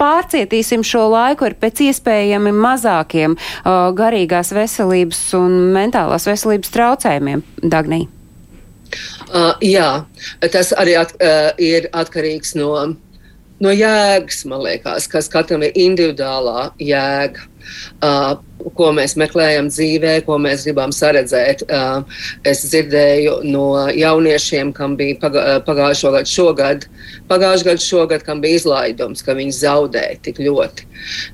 pārcietīsim 0.01 0.85
šo 0.87 1.07
laiku 1.13 1.49
ar 1.49 1.57
pēc 1.61 1.83
iespējami 1.91 2.55
mazākiem 2.57 3.37
uh, 3.37 3.91
garīgās 3.97 4.55
veselības 4.57 5.21
un 5.41 5.59
mentālās 5.77 6.29
veselības 6.31 6.73
traucējumiem, 6.77 7.45
Dagnī. 7.61 8.07
Uh, 9.31 9.53
jā, 9.65 10.05
tas 10.53 10.73
arī 10.79 10.97
at, 11.01 11.15
uh, 11.23 11.51
ir 11.61 11.89
atkarīgs 11.97 12.55
no, 12.59 12.73
no 13.63 13.75
jēgas, 13.75 14.45
man 14.51 14.65
liekas, 14.67 15.09
kas 15.11 15.31
katram 15.33 15.67
ir 15.67 15.77
individuālā 15.79 16.71
jēga. 16.83 17.50
Uh, 18.01 18.39
ko 18.77 18.91
mēs 18.97 19.15
meklējam 19.21 19.71
dzīvē, 19.71 20.15
ko 20.27 20.37
mēs 20.43 20.67
gribam 20.67 20.93
saredzēt. 20.95 21.65
Uh, 21.65 22.03
es 22.47 22.63
dzirdēju 22.67 23.41
no 23.49 23.87
jauniešiem, 23.97 24.73
kam 24.77 24.97
bija 24.99 25.31
pagājušo 25.67 26.13
gadu, 26.17 26.31
šogad, 26.31 26.87
pagājušo 27.31 27.69
gadu, 27.71 27.85
šogad, 27.85 28.25
kam 28.27 28.43
bija 28.45 28.61
izlaidums, 28.61 29.25
ka 29.25 29.37
viņi 29.39 29.57
zaudēja 29.57 30.21
tik 30.27 30.43
ļoti. 30.45 30.89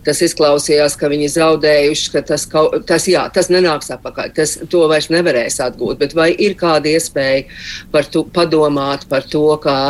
Tas 0.06 0.22
izklausījās, 0.22 0.96
ka 0.98 1.10
viņi 1.12 1.30
zaudējuši, 1.34 2.12
ka 2.14 2.22
tas, 2.30 2.46
kaut, 2.50 2.76
tas, 2.88 3.08
jā, 3.10 3.26
tas 3.34 3.50
nenāks 3.52 3.90
atpakaļ, 3.94 4.34
tas 4.36 4.56
to 4.70 4.84
vairs 4.90 5.10
nevarēs 5.12 5.58
atgūt. 5.64 5.98
Bet 6.02 6.14
vai 6.18 6.30
ir 6.32 6.54
kāda 6.58 6.94
iespēja 6.94 7.46
par 7.94 8.06
to 8.10 8.26
padomāt 8.34 9.08
par 9.10 9.26
to, 9.26 9.48
kā, 9.62 9.80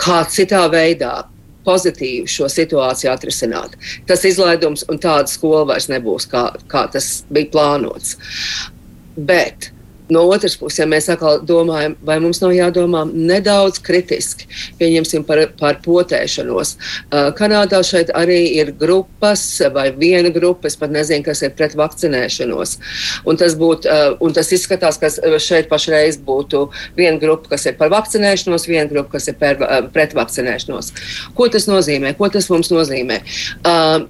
kā 0.00 0.22
citā 0.32 0.64
veidā 0.72 1.18
pozitīvi 1.70 2.28
šo 2.30 2.50
situāciju 2.50 3.14
atrisināt. 3.14 3.78
Tas 4.10 4.26
izlaidums 4.28 4.84
un 4.90 5.00
tāda 5.02 5.30
skola 5.30 5.64
vairs 5.72 5.88
nebūs, 5.92 6.28
kā, 6.30 6.48
kā 6.70 6.86
tas 6.92 7.20
bija 7.30 7.52
plānots. 7.54 8.16
Bet 9.16 9.70
No 10.10 10.24
otras 10.28 10.56
puses, 10.58 10.80
ja 10.80 10.86
mēs 10.90 11.08
atkal 11.12 11.40
domājam, 11.46 11.94
vai 12.06 12.18
mums 12.22 12.40
nav 12.42 12.52
jādomā 12.54 13.04
nedaudz 13.10 13.80
kritiski, 13.84 14.48
pieņemsim 14.80 15.24
par, 15.28 15.42
par 15.60 15.78
potēšanos. 15.84 16.74
Uh, 16.74 17.30
Kanādā 17.38 17.82
šeit 17.86 18.10
arī 18.16 18.40
ir 18.58 18.72
grupas 18.76 19.44
vai 19.74 19.88
viena 19.96 20.32
grupa, 20.34 20.68
es 20.70 20.78
pat 20.80 20.92
nezinu, 20.94 21.24
kas 21.26 21.44
ir 21.46 21.54
pret 21.58 21.76
vakcinēšanos. 21.78 22.76
Un 23.30 23.40
tas, 23.40 23.56
būt, 23.58 23.86
uh, 23.86 24.16
un 24.24 24.34
tas 24.36 24.50
izskatās, 24.56 24.98
ka 25.00 25.12
šeit 25.40 25.70
pašreiz 25.70 26.20
būtu 26.26 26.66
viena 26.98 27.18
grupa, 27.22 27.54
kas 27.54 27.70
ir 27.70 27.78
par 27.80 27.92
vakcinēšanos, 27.94 28.68
viena 28.70 28.88
grupa, 28.90 29.16
kas 29.18 29.30
ir 29.30 29.38
per, 29.40 29.62
uh, 29.62 29.82
pret 29.94 30.16
vakcinēšanos. 30.18 30.94
Ko 31.38 31.50
tas 31.52 31.70
nozīmē? 31.70 32.16
Ko 32.18 32.30
tas 32.32 32.50
mums 32.50 32.72
nozīmē? 32.74 33.22
Uh, 33.62 34.08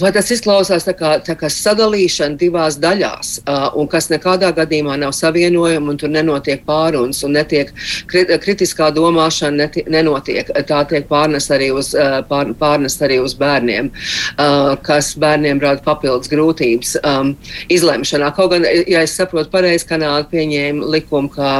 Vai 0.00 0.08
tas 0.08 0.30
izklausās 0.32 0.86
tā 0.86 0.94
kā, 0.96 1.08
tā 1.20 1.34
kā 1.36 1.50
sadalīšana 1.52 2.38
divās 2.40 2.78
daļās, 2.80 3.32
uh, 3.42 3.66
un 3.76 3.88
kas 3.92 4.06
nekādā 4.08 4.48
gadījumā 4.56 4.94
nav 4.96 5.10
savienojama, 5.12 5.90
un 5.92 5.98
tur 6.00 6.08
nenotiek 6.08 6.62
pārunas, 6.64 7.18
un 7.26 7.34
netiek 7.36 7.68
kritiskā 8.08 8.88
domāšana 8.96 9.66
neti, 9.66 9.82
nenotiek. 9.92 10.48
Tā 10.68 10.78
tiek 10.88 11.04
pārnest 11.10 11.52
arī 11.52 11.68
uz, 11.76 11.90
uh, 11.92 12.22
pār, 12.28 12.54
pārnest 12.56 13.04
arī 13.04 13.18
uz 13.20 13.34
bērniem, 13.36 13.90
uh, 13.92 14.70
kas 14.86 15.10
bērniem 15.20 15.60
rada 15.60 15.84
papildus 15.84 16.32
grūtības 16.32 16.94
um, 17.02 17.34
izlemšanā. 17.68 18.30
Kaut 18.38 18.54
gan, 18.54 18.64
ja 18.88 19.02
es 19.04 19.12
saprotu 19.18 19.52
pareizi, 19.52 19.90
Kanāda 19.90 20.24
pieņēma 20.30 20.88
likumu, 20.94 21.28
kā, 21.34 21.50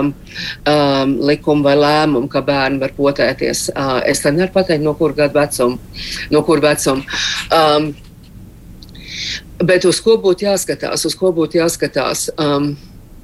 um, 0.73 1.13
likumu 1.29 1.69
vai 1.69 1.77
lēmumu, 1.77 2.33
ka 2.33 2.41
bērni 2.49 2.81
var 2.81 2.97
potēties. 2.97 3.67
Uh, 3.77 4.01
es 4.09 4.25
nevaru 4.25 4.57
pateikt, 4.57 4.87
no 4.89 4.97
kur 4.97 5.13
gadu 5.21 5.37
vecuma. 5.37 5.77
No 6.33 6.41
kur 6.49 6.65
vecuma. 6.65 7.05
Um, 7.53 7.93
Bet 9.63 9.87
uz 9.87 10.01
ko 10.03 10.17
būtu 10.23 10.47
jāskatās? 10.49 11.07
Uz 11.07 11.15
ko 11.19 11.33
būtu 11.35 11.61
jāskatās? 11.61 12.29
Um, 12.41 12.73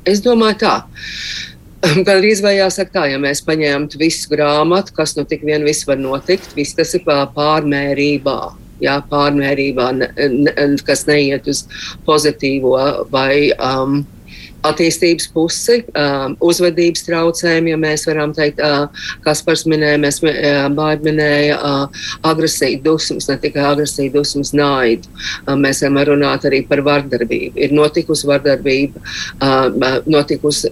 es 0.06 0.22
domāju, 0.24 0.60
tā. 0.62 0.74
Gan 2.06 2.16
arī 2.16 2.32
jāsaka 2.34 2.90
tā, 2.94 3.04
ja 3.12 3.18
mēs 3.22 3.42
paņemtu 3.46 4.00
visu 4.00 4.30
grāmatu, 4.32 4.94
kas 4.96 5.14
nu 5.18 5.24
tik 5.28 5.44
vien 5.46 5.66
viss 5.66 5.86
var 5.86 6.00
notikt, 6.00 6.54
viss 6.58 6.74
tas 6.74 6.94
ir 6.98 7.04
pārmērībā. 7.06 8.38
Jā, 8.82 9.00
pārmērībā, 9.10 9.88
ne, 9.94 10.08
ne, 10.30 10.52
kas 10.86 11.04
neiet 11.08 11.48
uz 11.50 11.64
pozitīvo 12.06 12.76
vai 13.10 13.50
um, 13.58 14.04
attīstības 14.66 15.28
pusi, 15.34 15.78
um, 15.94 16.34
uzvedības 16.44 17.04
traucējumi, 17.06 17.72
ja 17.72 17.78
mēs 17.80 18.06
varam 18.08 18.32
teikt, 18.34 18.60
uh, 18.64 18.88
Kaspars 19.24 19.64
minēja, 19.70 20.00
mēs 20.02 20.20
uh, 20.24 20.66
bāļi 20.74 21.06
minēja 21.06 21.58
uh, 21.58 22.08
agresiju, 22.26 22.80
dusmas, 22.84 23.28
ne 23.30 23.38
tikai 23.42 23.64
agresiju, 23.70 24.12
dusmas, 24.16 24.52
naidu. 24.56 25.10
Mēs 25.58 25.82
varam 25.84 26.00
runāt 26.10 26.46
arī 26.48 26.62
par 26.68 26.82
vardarbību. 26.86 27.54
Ir 27.60 27.72
notikusi 27.76 28.26
vardarbība, 28.28 29.00
notikusi 30.08 30.70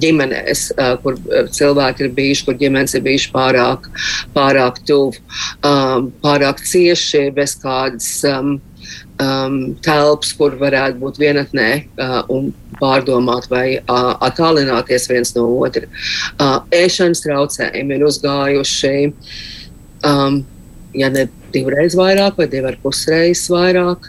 ģimenēs, 0.00 0.64
kur 1.02 1.18
cilvēki 1.54 2.06
ir 2.06 2.12
bijuši, 2.16 2.46
kur 2.46 2.58
ģimenes 2.60 2.96
ir 2.96 3.04
bijuši 3.06 3.30
pārāk, 3.34 3.88
pārāk 4.36 4.80
tuvu, 4.88 5.14
um, 5.66 6.10
pārāk 6.24 6.62
cieši, 6.66 7.28
bez 7.36 7.56
kādas. 7.62 8.10
Um, 9.20 9.74
telpas, 9.84 10.30
kur 10.32 10.54
varētu 10.56 10.96
būt 11.02 11.18
vienatnē 11.20 11.66
uh, 12.00 12.22
un 12.32 12.46
pārdomāt 12.80 13.50
vai 13.52 13.64
uh, 13.76 14.14
attālināties 14.24 15.10
viens 15.10 15.34
no 15.36 15.44
otra. 15.60 15.84
Uh, 16.40 16.62
ēšanas 16.72 17.20
traucējumi 17.26 17.98
ir 17.98 18.06
uzgājuši, 18.08 18.94
um, 20.08 20.40
ja 20.96 21.10
ne 21.12 21.26
divreiz 21.52 21.98
vairāk, 21.98 22.40
vai 22.40 22.48
divi 22.48 22.72
ar 22.72 22.80
pusreiz 22.80 23.44
vairāk. 23.52 24.08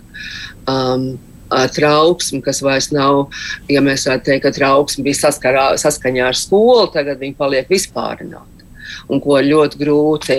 Um, 0.71 1.11
trauksmi, 1.51 2.39
kas 2.39 2.61
vairs 2.63 2.87
nav, 2.95 3.25
ja 3.67 3.81
mēs 3.83 4.07
varētu 4.07 4.29
teikt, 4.29 4.45
ka 4.45 4.55
trauksme 4.55 5.03
bija 5.03 5.25
saskarā, 5.25 5.65
saskaņā 5.81 6.29
ar 6.31 6.37
skolu, 6.39 6.87
tagad 6.93 7.19
viņi 7.19 7.35
paliek 7.35 7.67
vispārināti. 7.67 8.63
Un 9.11 9.19
ko 9.19 9.41
ļoti 9.43 9.79
grūti, 9.81 10.37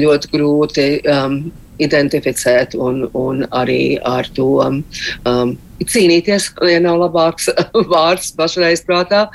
ļoti 0.00 0.30
grūti 0.32 0.86
um, 1.04 1.42
identificēt 1.80 2.76
un, 2.78 3.04
un 3.16 3.44
arī 3.56 3.98
ar 4.06 4.28
to 4.36 4.48
um, 4.64 5.56
cīnīties, 5.80 6.50
ja 6.68 6.80
nav 6.82 6.98
labāks 7.00 7.48
vārds 7.92 8.32
pašreiz 8.36 8.84
prātā. 8.86 9.26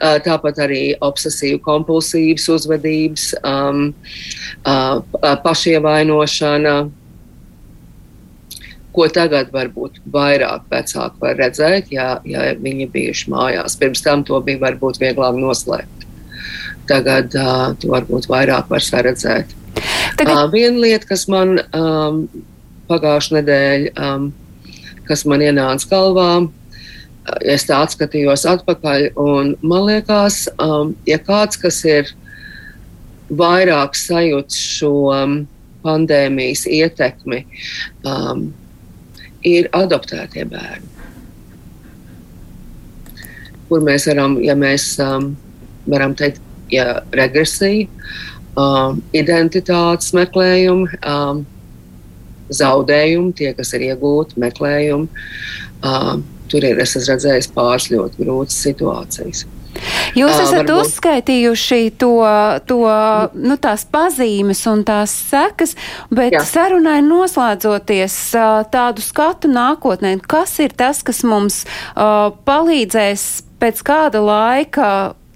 Uh, 0.00 0.18
tāpat 0.24 0.58
arī 0.66 0.82
obsesīva 1.04 1.60
kompulsīvas 1.64 2.48
uzvedības, 2.56 3.28
um, 3.46 3.92
uh, 4.66 4.98
pašievainošana. 5.46 6.76
Ko 8.92 9.06
tagad 9.08 9.48
varbūt 9.54 10.02
vairāk 10.12 10.66
vecāki 10.68 11.22
var 11.22 11.38
redzēt, 11.38 11.88
ja, 11.94 12.18
ja 12.28 12.50
viņi 12.60 12.90
bijuši 12.92 13.30
mājās. 13.32 13.78
Pirms 13.80 14.04
tam 14.04 14.24
to 14.28 14.36
bija 14.44 14.60
varbūt 14.66 15.00
vieglāk 15.00 15.38
noslēpt. 15.40 16.04
Tagad 16.90 17.32
uh, 17.38 17.72
to 17.80 17.94
varbūt 17.94 18.28
vairāk 18.28 18.68
var 18.68 18.84
saredzēt. 18.84 19.54
Tagad... 20.18 20.32
Uh, 20.36 20.46
viena 20.52 20.82
lieta, 20.82 21.08
kas 21.08 21.26
man 21.30 21.56
um, 21.76 22.24
pagājušā 22.90 23.38
nedēļa, 23.38 23.92
um, 24.06 24.28
kas 25.08 25.24
man 25.28 25.44
ienāca 25.44 25.88
galvā, 25.90 26.30
es 27.46 27.66
tā 27.68 27.82
atskatījos 27.84 28.44
atpakaļ, 28.50 29.12
un 29.20 29.54
man 29.62 29.86
liekas, 29.88 30.44
um, 30.62 30.94
ja 31.08 31.18
kāds, 31.22 31.58
kas 31.60 31.82
ir 31.88 32.10
vairāk 33.32 33.96
sajūts 33.96 34.58
šo 34.78 34.92
um, 35.14 35.36
pandēmijas 35.82 36.66
ietekmi, 36.70 37.44
um, 38.06 38.50
ir 39.46 39.70
adoptētie 39.74 40.44
bērni. 40.50 40.90
Kur 43.68 43.84
mēs 43.86 44.06
varam, 44.10 44.36
ja 44.44 44.54
mēs 44.58 44.92
um, 45.02 45.32
varam 45.88 46.14
teikt, 46.18 46.42
ja 46.72 47.00
regresija, 47.16 47.88
um, 48.58 49.00
identitātes 49.16 50.12
meklējumi, 50.16 51.00
um, 51.06 51.42
zaudējumi, 52.52 53.32
tie, 53.38 53.52
kas 53.56 53.72
ir 53.76 53.88
iegūti, 53.92 54.40
meklējumi. 54.42 55.24
Um, 55.82 56.22
tur 56.52 56.64
ir 56.68 56.78
es 56.82 56.94
redzējis 57.00 57.50
pāris 57.54 57.88
ļoti 57.92 58.22
grūtas 58.22 58.60
situācijas. 58.66 59.46
Jūs 60.12 60.34
esat 60.36 60.68
uh, 60.68 60.82
uzskaitījuši 60.82 61.94
to, 62.00 62.10
to 62.68 62.80
nu, 63.32 63.56
tās 63.62 63.86
pazīmes 63.88 64.60
un 64.68 64.82
tās 64.84 65.14
sekas, 65.30 65.72
bet 66.12 66.36
jā. 66.36 66.42
sarunai 66.44 66.98
noslēdzoties 67.06 68.18
tādu 68.74 69.04
skatu 69.04 69.48
nākotnē, 69.48 70.18
kas 70.28 70.58
ir 70.60 70.76
tas, 70.76 71.00
kas 71.06 71.22
mums 71.24 71.62
uh, 71.64 72.28
palīdzēs 72.44 73.26
pēc 73.62 73.82
kāda 73.86 74.20
laika 74.20 74.92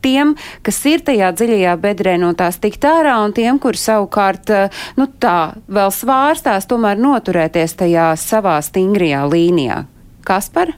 tiem, 0.07 0.35
kas 0.67 0.79
ir 0.87 1.03
tajā 1.07 1.33
dziļajā 1.37 1.75
bedrē 1.83 2.17
no 2.23 2.33
tās 2.39 2.61
tikt 2.63 2.87
ārā, 2.87 3.19
un 3.27 3.35
tiem, 3.37 3.59
kur 3.63 3.79
savukārt, 3.81 4.55
eh, 4.55 4.81
nu 5.01 5.09
tā, 5.23 5.57
vēl 5.67 5.93
svārstās, 5.95 6.69
tomēr 6.71 7.01
noturēties 7.03 7.79
tajā 7.83 8.13
savā 8.21 8.59
stingrajā 8.63 9.27
līnijā. 9.33 9.85
Kas 10.27 10.51
par? 10.53 10.75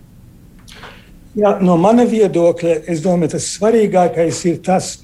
Jā, 1.39 1.55
no 1.63 1.77
mana 1.79 2.07
viedokļa, 2.09 2.83
es 2.91 3.05
domāju, 3.05 3.37
tas 3.37 3.53
svarīgākais 3.59 4.45
ir 4.49 4.63
tas, 4.65 4.97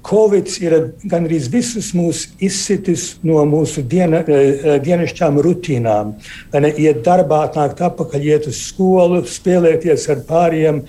Covid 0.00 0.48
ir 0.64 0.74
gandrīz 1.04 1.50
visus 1.52 1.90
mūs 1.92 2.22
izsitis 2.40 3.18
no 3.22 3.42
mūsu 3.44 3.82
diena, 3.84 4.22
eh, 4.24 4.78
dienasčām 4.80 5.36
rutīnām. 5.44 6.14
Iet 6.54 7.02
darbā, 7.04 7.42
nākt 7.52 7.82
atpakaļ, 7.84 8.24
iet 8.24 8.48
uz 8.48 8.62
skolu, 8.70 9.20
spēlēties 9.28 10.08
ar 10.08 10.24
pāriem, 10.24 10.80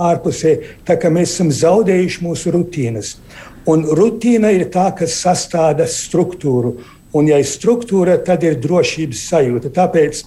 ārpusē, 0.00 0.56
tā 0.88 0.96
kā 1.00 1.10
mēs 1.12 1.34
esam 1.34 1.50
zaudējuši 1.54 2.24
mūsu 2.24 2.54
rutīnas. 2.54 3.16
Un 3.68 3.84
rutīna 3.84 4.52
ir 4.56 4.68
tā, 4.72 4.88
kas 4.96 5.18
sastāda 5.20 5.86
struktūru. 5.90 6.78
Un, 7.16 7.26
ja 7.28 7.40
ir 7.42 7.48
struktūra, 7.48 8.16
tad 8.24 8.44
ir 8.46 8.56
drošības 8.62 9.24
sajūta. 9.32 9.72
Tāpēc 9.74 10.22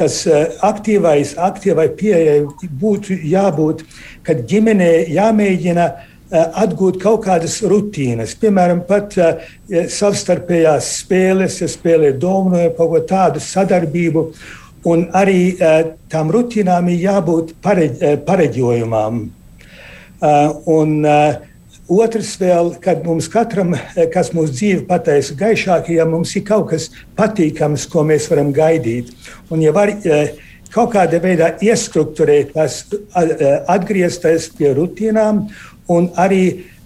tas 0.00 0.22
uh, 0.30 0.46
aktīvais, 0.64 1.34
aktīvai 1.36 1.88
pieejai 1.98 2.38
būtu 2.80 3.18
jābūt, 3.28 3.82
kad 4.24 4.46
ģimenē 4.48 4.90
jāmēģina 5.12 5.88
uh, 5.90 6.06
atgūt 6.62 7.00
kaut 7.02 7.26
kādas 7.26 7.58
rutīnas. 7.66 8.32
Piemēram, 8.40 8.84
pat 8.88 9.18
uh, 9.20 9.50
savstarpējās 9.68 10.94
spēles, 11.02 11.60
ja 11.60 11.68
spēlē 11.68 12.14
domāju 12.22 12.72
kaut 12.78 12.94
ko 12.94 13.02
tādu 13.10 13.44
sadarbību. 13.44 14.30
Un 14.88 15.04
arī 15.12 15.56
uh, 15.58 15.92
tām 16.08 16.30
rutīnām 16.32 16.88
ir 16.88 17.02
jābūt 17.04 17.54
pareģ, 17.64 17.96
uh, 18.00 18.18
pareģojumam. 18.26 19.22
Uh, 20.20 20.74
un, 20.78 20.98
Otrs 21.90 22.36
vēl, 22.38 22.68
kad 22.78 23.00
mums 23.02 23.26
katram, 23.26 23.72
kas 24.14 24.28
mūsu 24.30 24.52
dzīve 24.54 24.84
pataisa 24.86 25.34
gaišāk, 25.34 25.88
ja 25.90 26.04
mums 26.06 26.36
ir 26.38 26.44
kaut 26.46 26.68
kas 26.70 26.84
patīkams, 27.18 27.88
ko 27.90 28.04
mēs 28.06 28.28
varam 28.30 28.52
gaidīt. 28.54 29.10
Un 29.50 29.64
ja 29.64 29.72
var 29.74 29.90
kaut 30.70 30.92
kādā 30.94 31.18
veidā 31.18 31.48
iestruktūrēt 31.58 32.54
tās, 32.54 32.84
atgriezties 33.74 34.52
pie 34.54 34.70
rutīnām 34.78 35.48
un 35.90 36.08
arī 36.14 36.44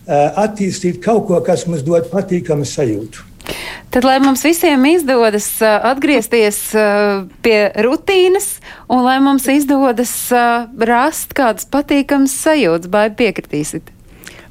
attīstīt 0.08 1.02
kaut 1.04 1.28
ko, 1.28 1.42
kas 1.44 1.66
mums 1.68 1.84
dod 1.84 2.08
patīkamu 2.08 2.64
sajūtu. 2.64 3.33
Tad, 3.94 4.04
lai 4.06 4.18
mums 4.22 4.42
visiem 4.42 4.84
izdodas 4.90 5.46
uh, 5.62 5.76
atgriezties 5.92 6.60
uh, 6.74 7.26
pie 7.44 7.58
rutīnas 7.84 8.56
un 8.90 9.04
lai 9.06 9.20
mums 9.22 9.46
izdodas 9.52 10.14
uh, 10.34 10.64
rast 10.90 11.36
kādas 11.36 11.68
patīkamas 11.70 12.34
sajūtas, 12.44 12.90
vai 12.90 13.10
piekritīsit? 13.14 13.94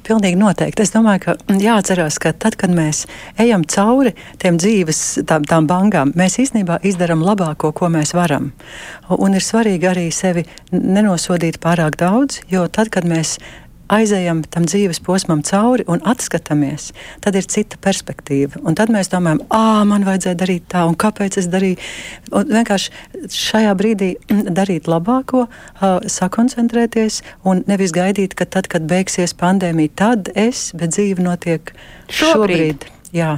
Pilnīgi 0.04 0.36
noteikti. 0.36 0.84
Es 0.84 0.92
domāju, 0.92 1.22
ka 1.22 1.34
jāatcerās, 1.60 2.18
ka 2.20 2.34
tad, 2.36 2.58
kad 2.60 2.72
mēs 2.76 3.06
ejam 3.40 3.62
cauri 3.64 4.12
tiem 4.42 4.58
dzīves 4.60 5.00
tām, 5.28 5.46
tām 5.48 5.68
bankām, 5.68 6.12
mēs 6.18 6.36
īstenībā 6.42 6.82
izdarām 6.84 7.24
labāko, 7.24 7.72
ko 7.72 7.88
mēs 7.92 8.12
varam. 8.16 8.50
Un 9.08 9.36
ir 9.36 9.44
svarīgi 9.44 9.88
arī 9.88 10.10
sevi 10.12 10.44
nenosodīt 10.72 11.56
pārāk 11.64 11.96
daudz, 12.00 12.42
jo 12.52 12.66
tad, 12.68 12.92
kad 12.92 13.08
mēs 13.08 13.38
aizejam 13.92 14.42
tam 14.50 14.66
dzīves 14.68 15.00
posmam 15.04 15.42
cauri 15.44 15.84
un 15.90 16.02
atskatāmies, 16.08 16.90
tad 17.24 17.36
ir 17.38 17.46
cita 17.50 17.78
perspektīva. 17.84 18.60
Un 18.64 18.76
tad 18.78 18.92
mēs 18.94 19.10
domājam, 19.12 19.42
ah, 19.54 19.82
man 19.88 20.06
vajadzēja 20.06 20.38
darīt 20.40 20.68
tā, 20.72 20.84
un 20.88 20.96
kāpēc 20.96 21.38
es 21.42 21.48
darīju. 21.52 21.80
Un 22.34 22.52
vienkārši 22.54 23.30
šajā 23.34 23.72
brīdī 23.78 24.10
darīt 24.28 24.88
labāko, 24.90 25.46
uh, 25.46 25.96
sakoncentrēties 26.00 27.22
un 27.44 27.64
nevis 27.70 27.94
gaidīt, 27.94 28.36
ka 28.38 28.48
tad, 28.48 28.70
kad 28.72 28.88
beigsies 28.90 29.36
pandēmija, 29.38 29.96
tad 29.96 30.32
es, 30.34 30.70
bet 30.76 30.96
dzīve 30.96 31.24
notiek 31.24 31.74
šobrīd. 32.08 32.22
šobrīd. 32.24 32.88
Jā. 33.14 33.34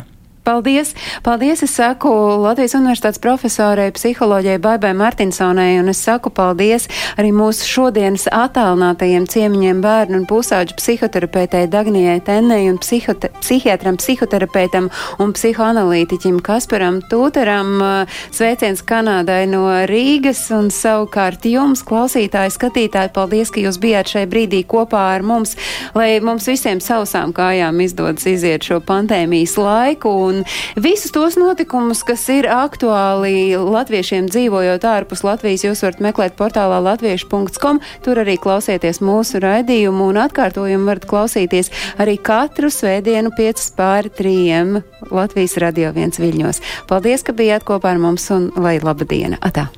Paldies! 0.46 0.94
Paldies! 1.22 1.64
Es 1.66 1.72
saku 1.74 2.06
Latvijas 2.38 2.76
Universitātes 2.78 3.18
profesorai, 3.18 3.88
psiholoģijai 3.90 4.60
Baibai 4.62 4.92
Martinsonai, 4.94 5.80
un 5.80 5.90
es 5.90 5.98
saku 6.06 6.30
paldies 6.30 6.84
arī 7.18 7.32
mūsu 7.34 7.66
šodienas 7.66 8.28
attālinātajiem 8.30 9.26
ciemiņiem 9.26 9.80
bērnu 9.82 10.20
un 10.20 10.26
pusauģu 10.30 10.76
psihoterapeitei 10.78 11.64
Dagnijai 11.72 12.20
Tennei 12.22 12.68
un 12.70 12.78
psihote, 12.78 13.32
psihiatram, 13.40 13.98
psihoterapeitam 13.98 14.86
un 15.18 15.32
psihoanalītiķim 15.34 16.38
Kasparam 16.46 17.00
Tūteram. 17.10 17.82
Sveiciens 18.30 18.84
Kanādai 18.86 19.48
no 19.50 19.64
Rīgas 19.90 20.44
un 20.54 20.70
savukārt 20.70 21.50
jums, 21.50 21.82
klausītāji, 21.82 22.54
skatītāji, 22.54 23.14
paldies, 23.18 23.50
ka 23.50 23.66
jūs 23.66 23.80
bijāt 23.82 24.14
šai 24.14 24.28
brīdī 24.30 24.62
kopā 24.62 25.08
ar 25.16 25.26
mums, 25.26 25.58
lai 25.98 26.20
mums 26.22 26.46
visiem 26.46 26.78
sausām 26.78 27.34
kājām 27.34 27.82
izdodas 27.82 28.30
iziet 28.30 28.70
šo 28.70 28.78
pandēmijas 28.86 29.58
laiku. 29.58 30.14
Un 30.35 30.35
un 30.36 30.82
visus 30.82 31.12
tos 31.14 31.38
notikumus, 31.40 32.02
kas 32.06 32.26
ir 32.32 32.48
aktuāli 32.52 33.56
latviešiem 33.56 34.30
dzīvojot 34.30 34.86
ārpus 34.88 35.24
Latvijas, 35.26 35.66
jūs 35.66 35.84
varat 35.84 36.02
meklēt 36.04 36.36
portālā 36.38 36.80
latviešu.com. 36.84 37.80
Tur 38.04 38.22
arī 38.22 38.36
klausieties 38.40 39.02
mūsu 39.04 39.40
raidījumu 39.44 40.10
un 40.10 40.20
atkārtojumu 40.26 40.90
varat 40.90 41.08
klausīties 41.08 41.72
arī 42.02 42.18
katru 42.18 42.70
svētdienu 42.72 43.32
5 43.36 43.70
pāri 43.78 44.12
3 44.20 44.84
Latvijas 45.14 45.56
radio 45.62 45.94
viens 45.96 46.20
viļņos. 46.20 46.62
Paldies, 46.90 47.26
ka 47.26 47.36
bijāt 47.36 47.66
kopā 47.68 47.94
ar 47.94 48.02
mums 48.02 48.30
un 48.34 48.50
lai 48.56 48.78
laba 48.82 49.08
diena! 49.08 49.40
Atā! 49.44 49.68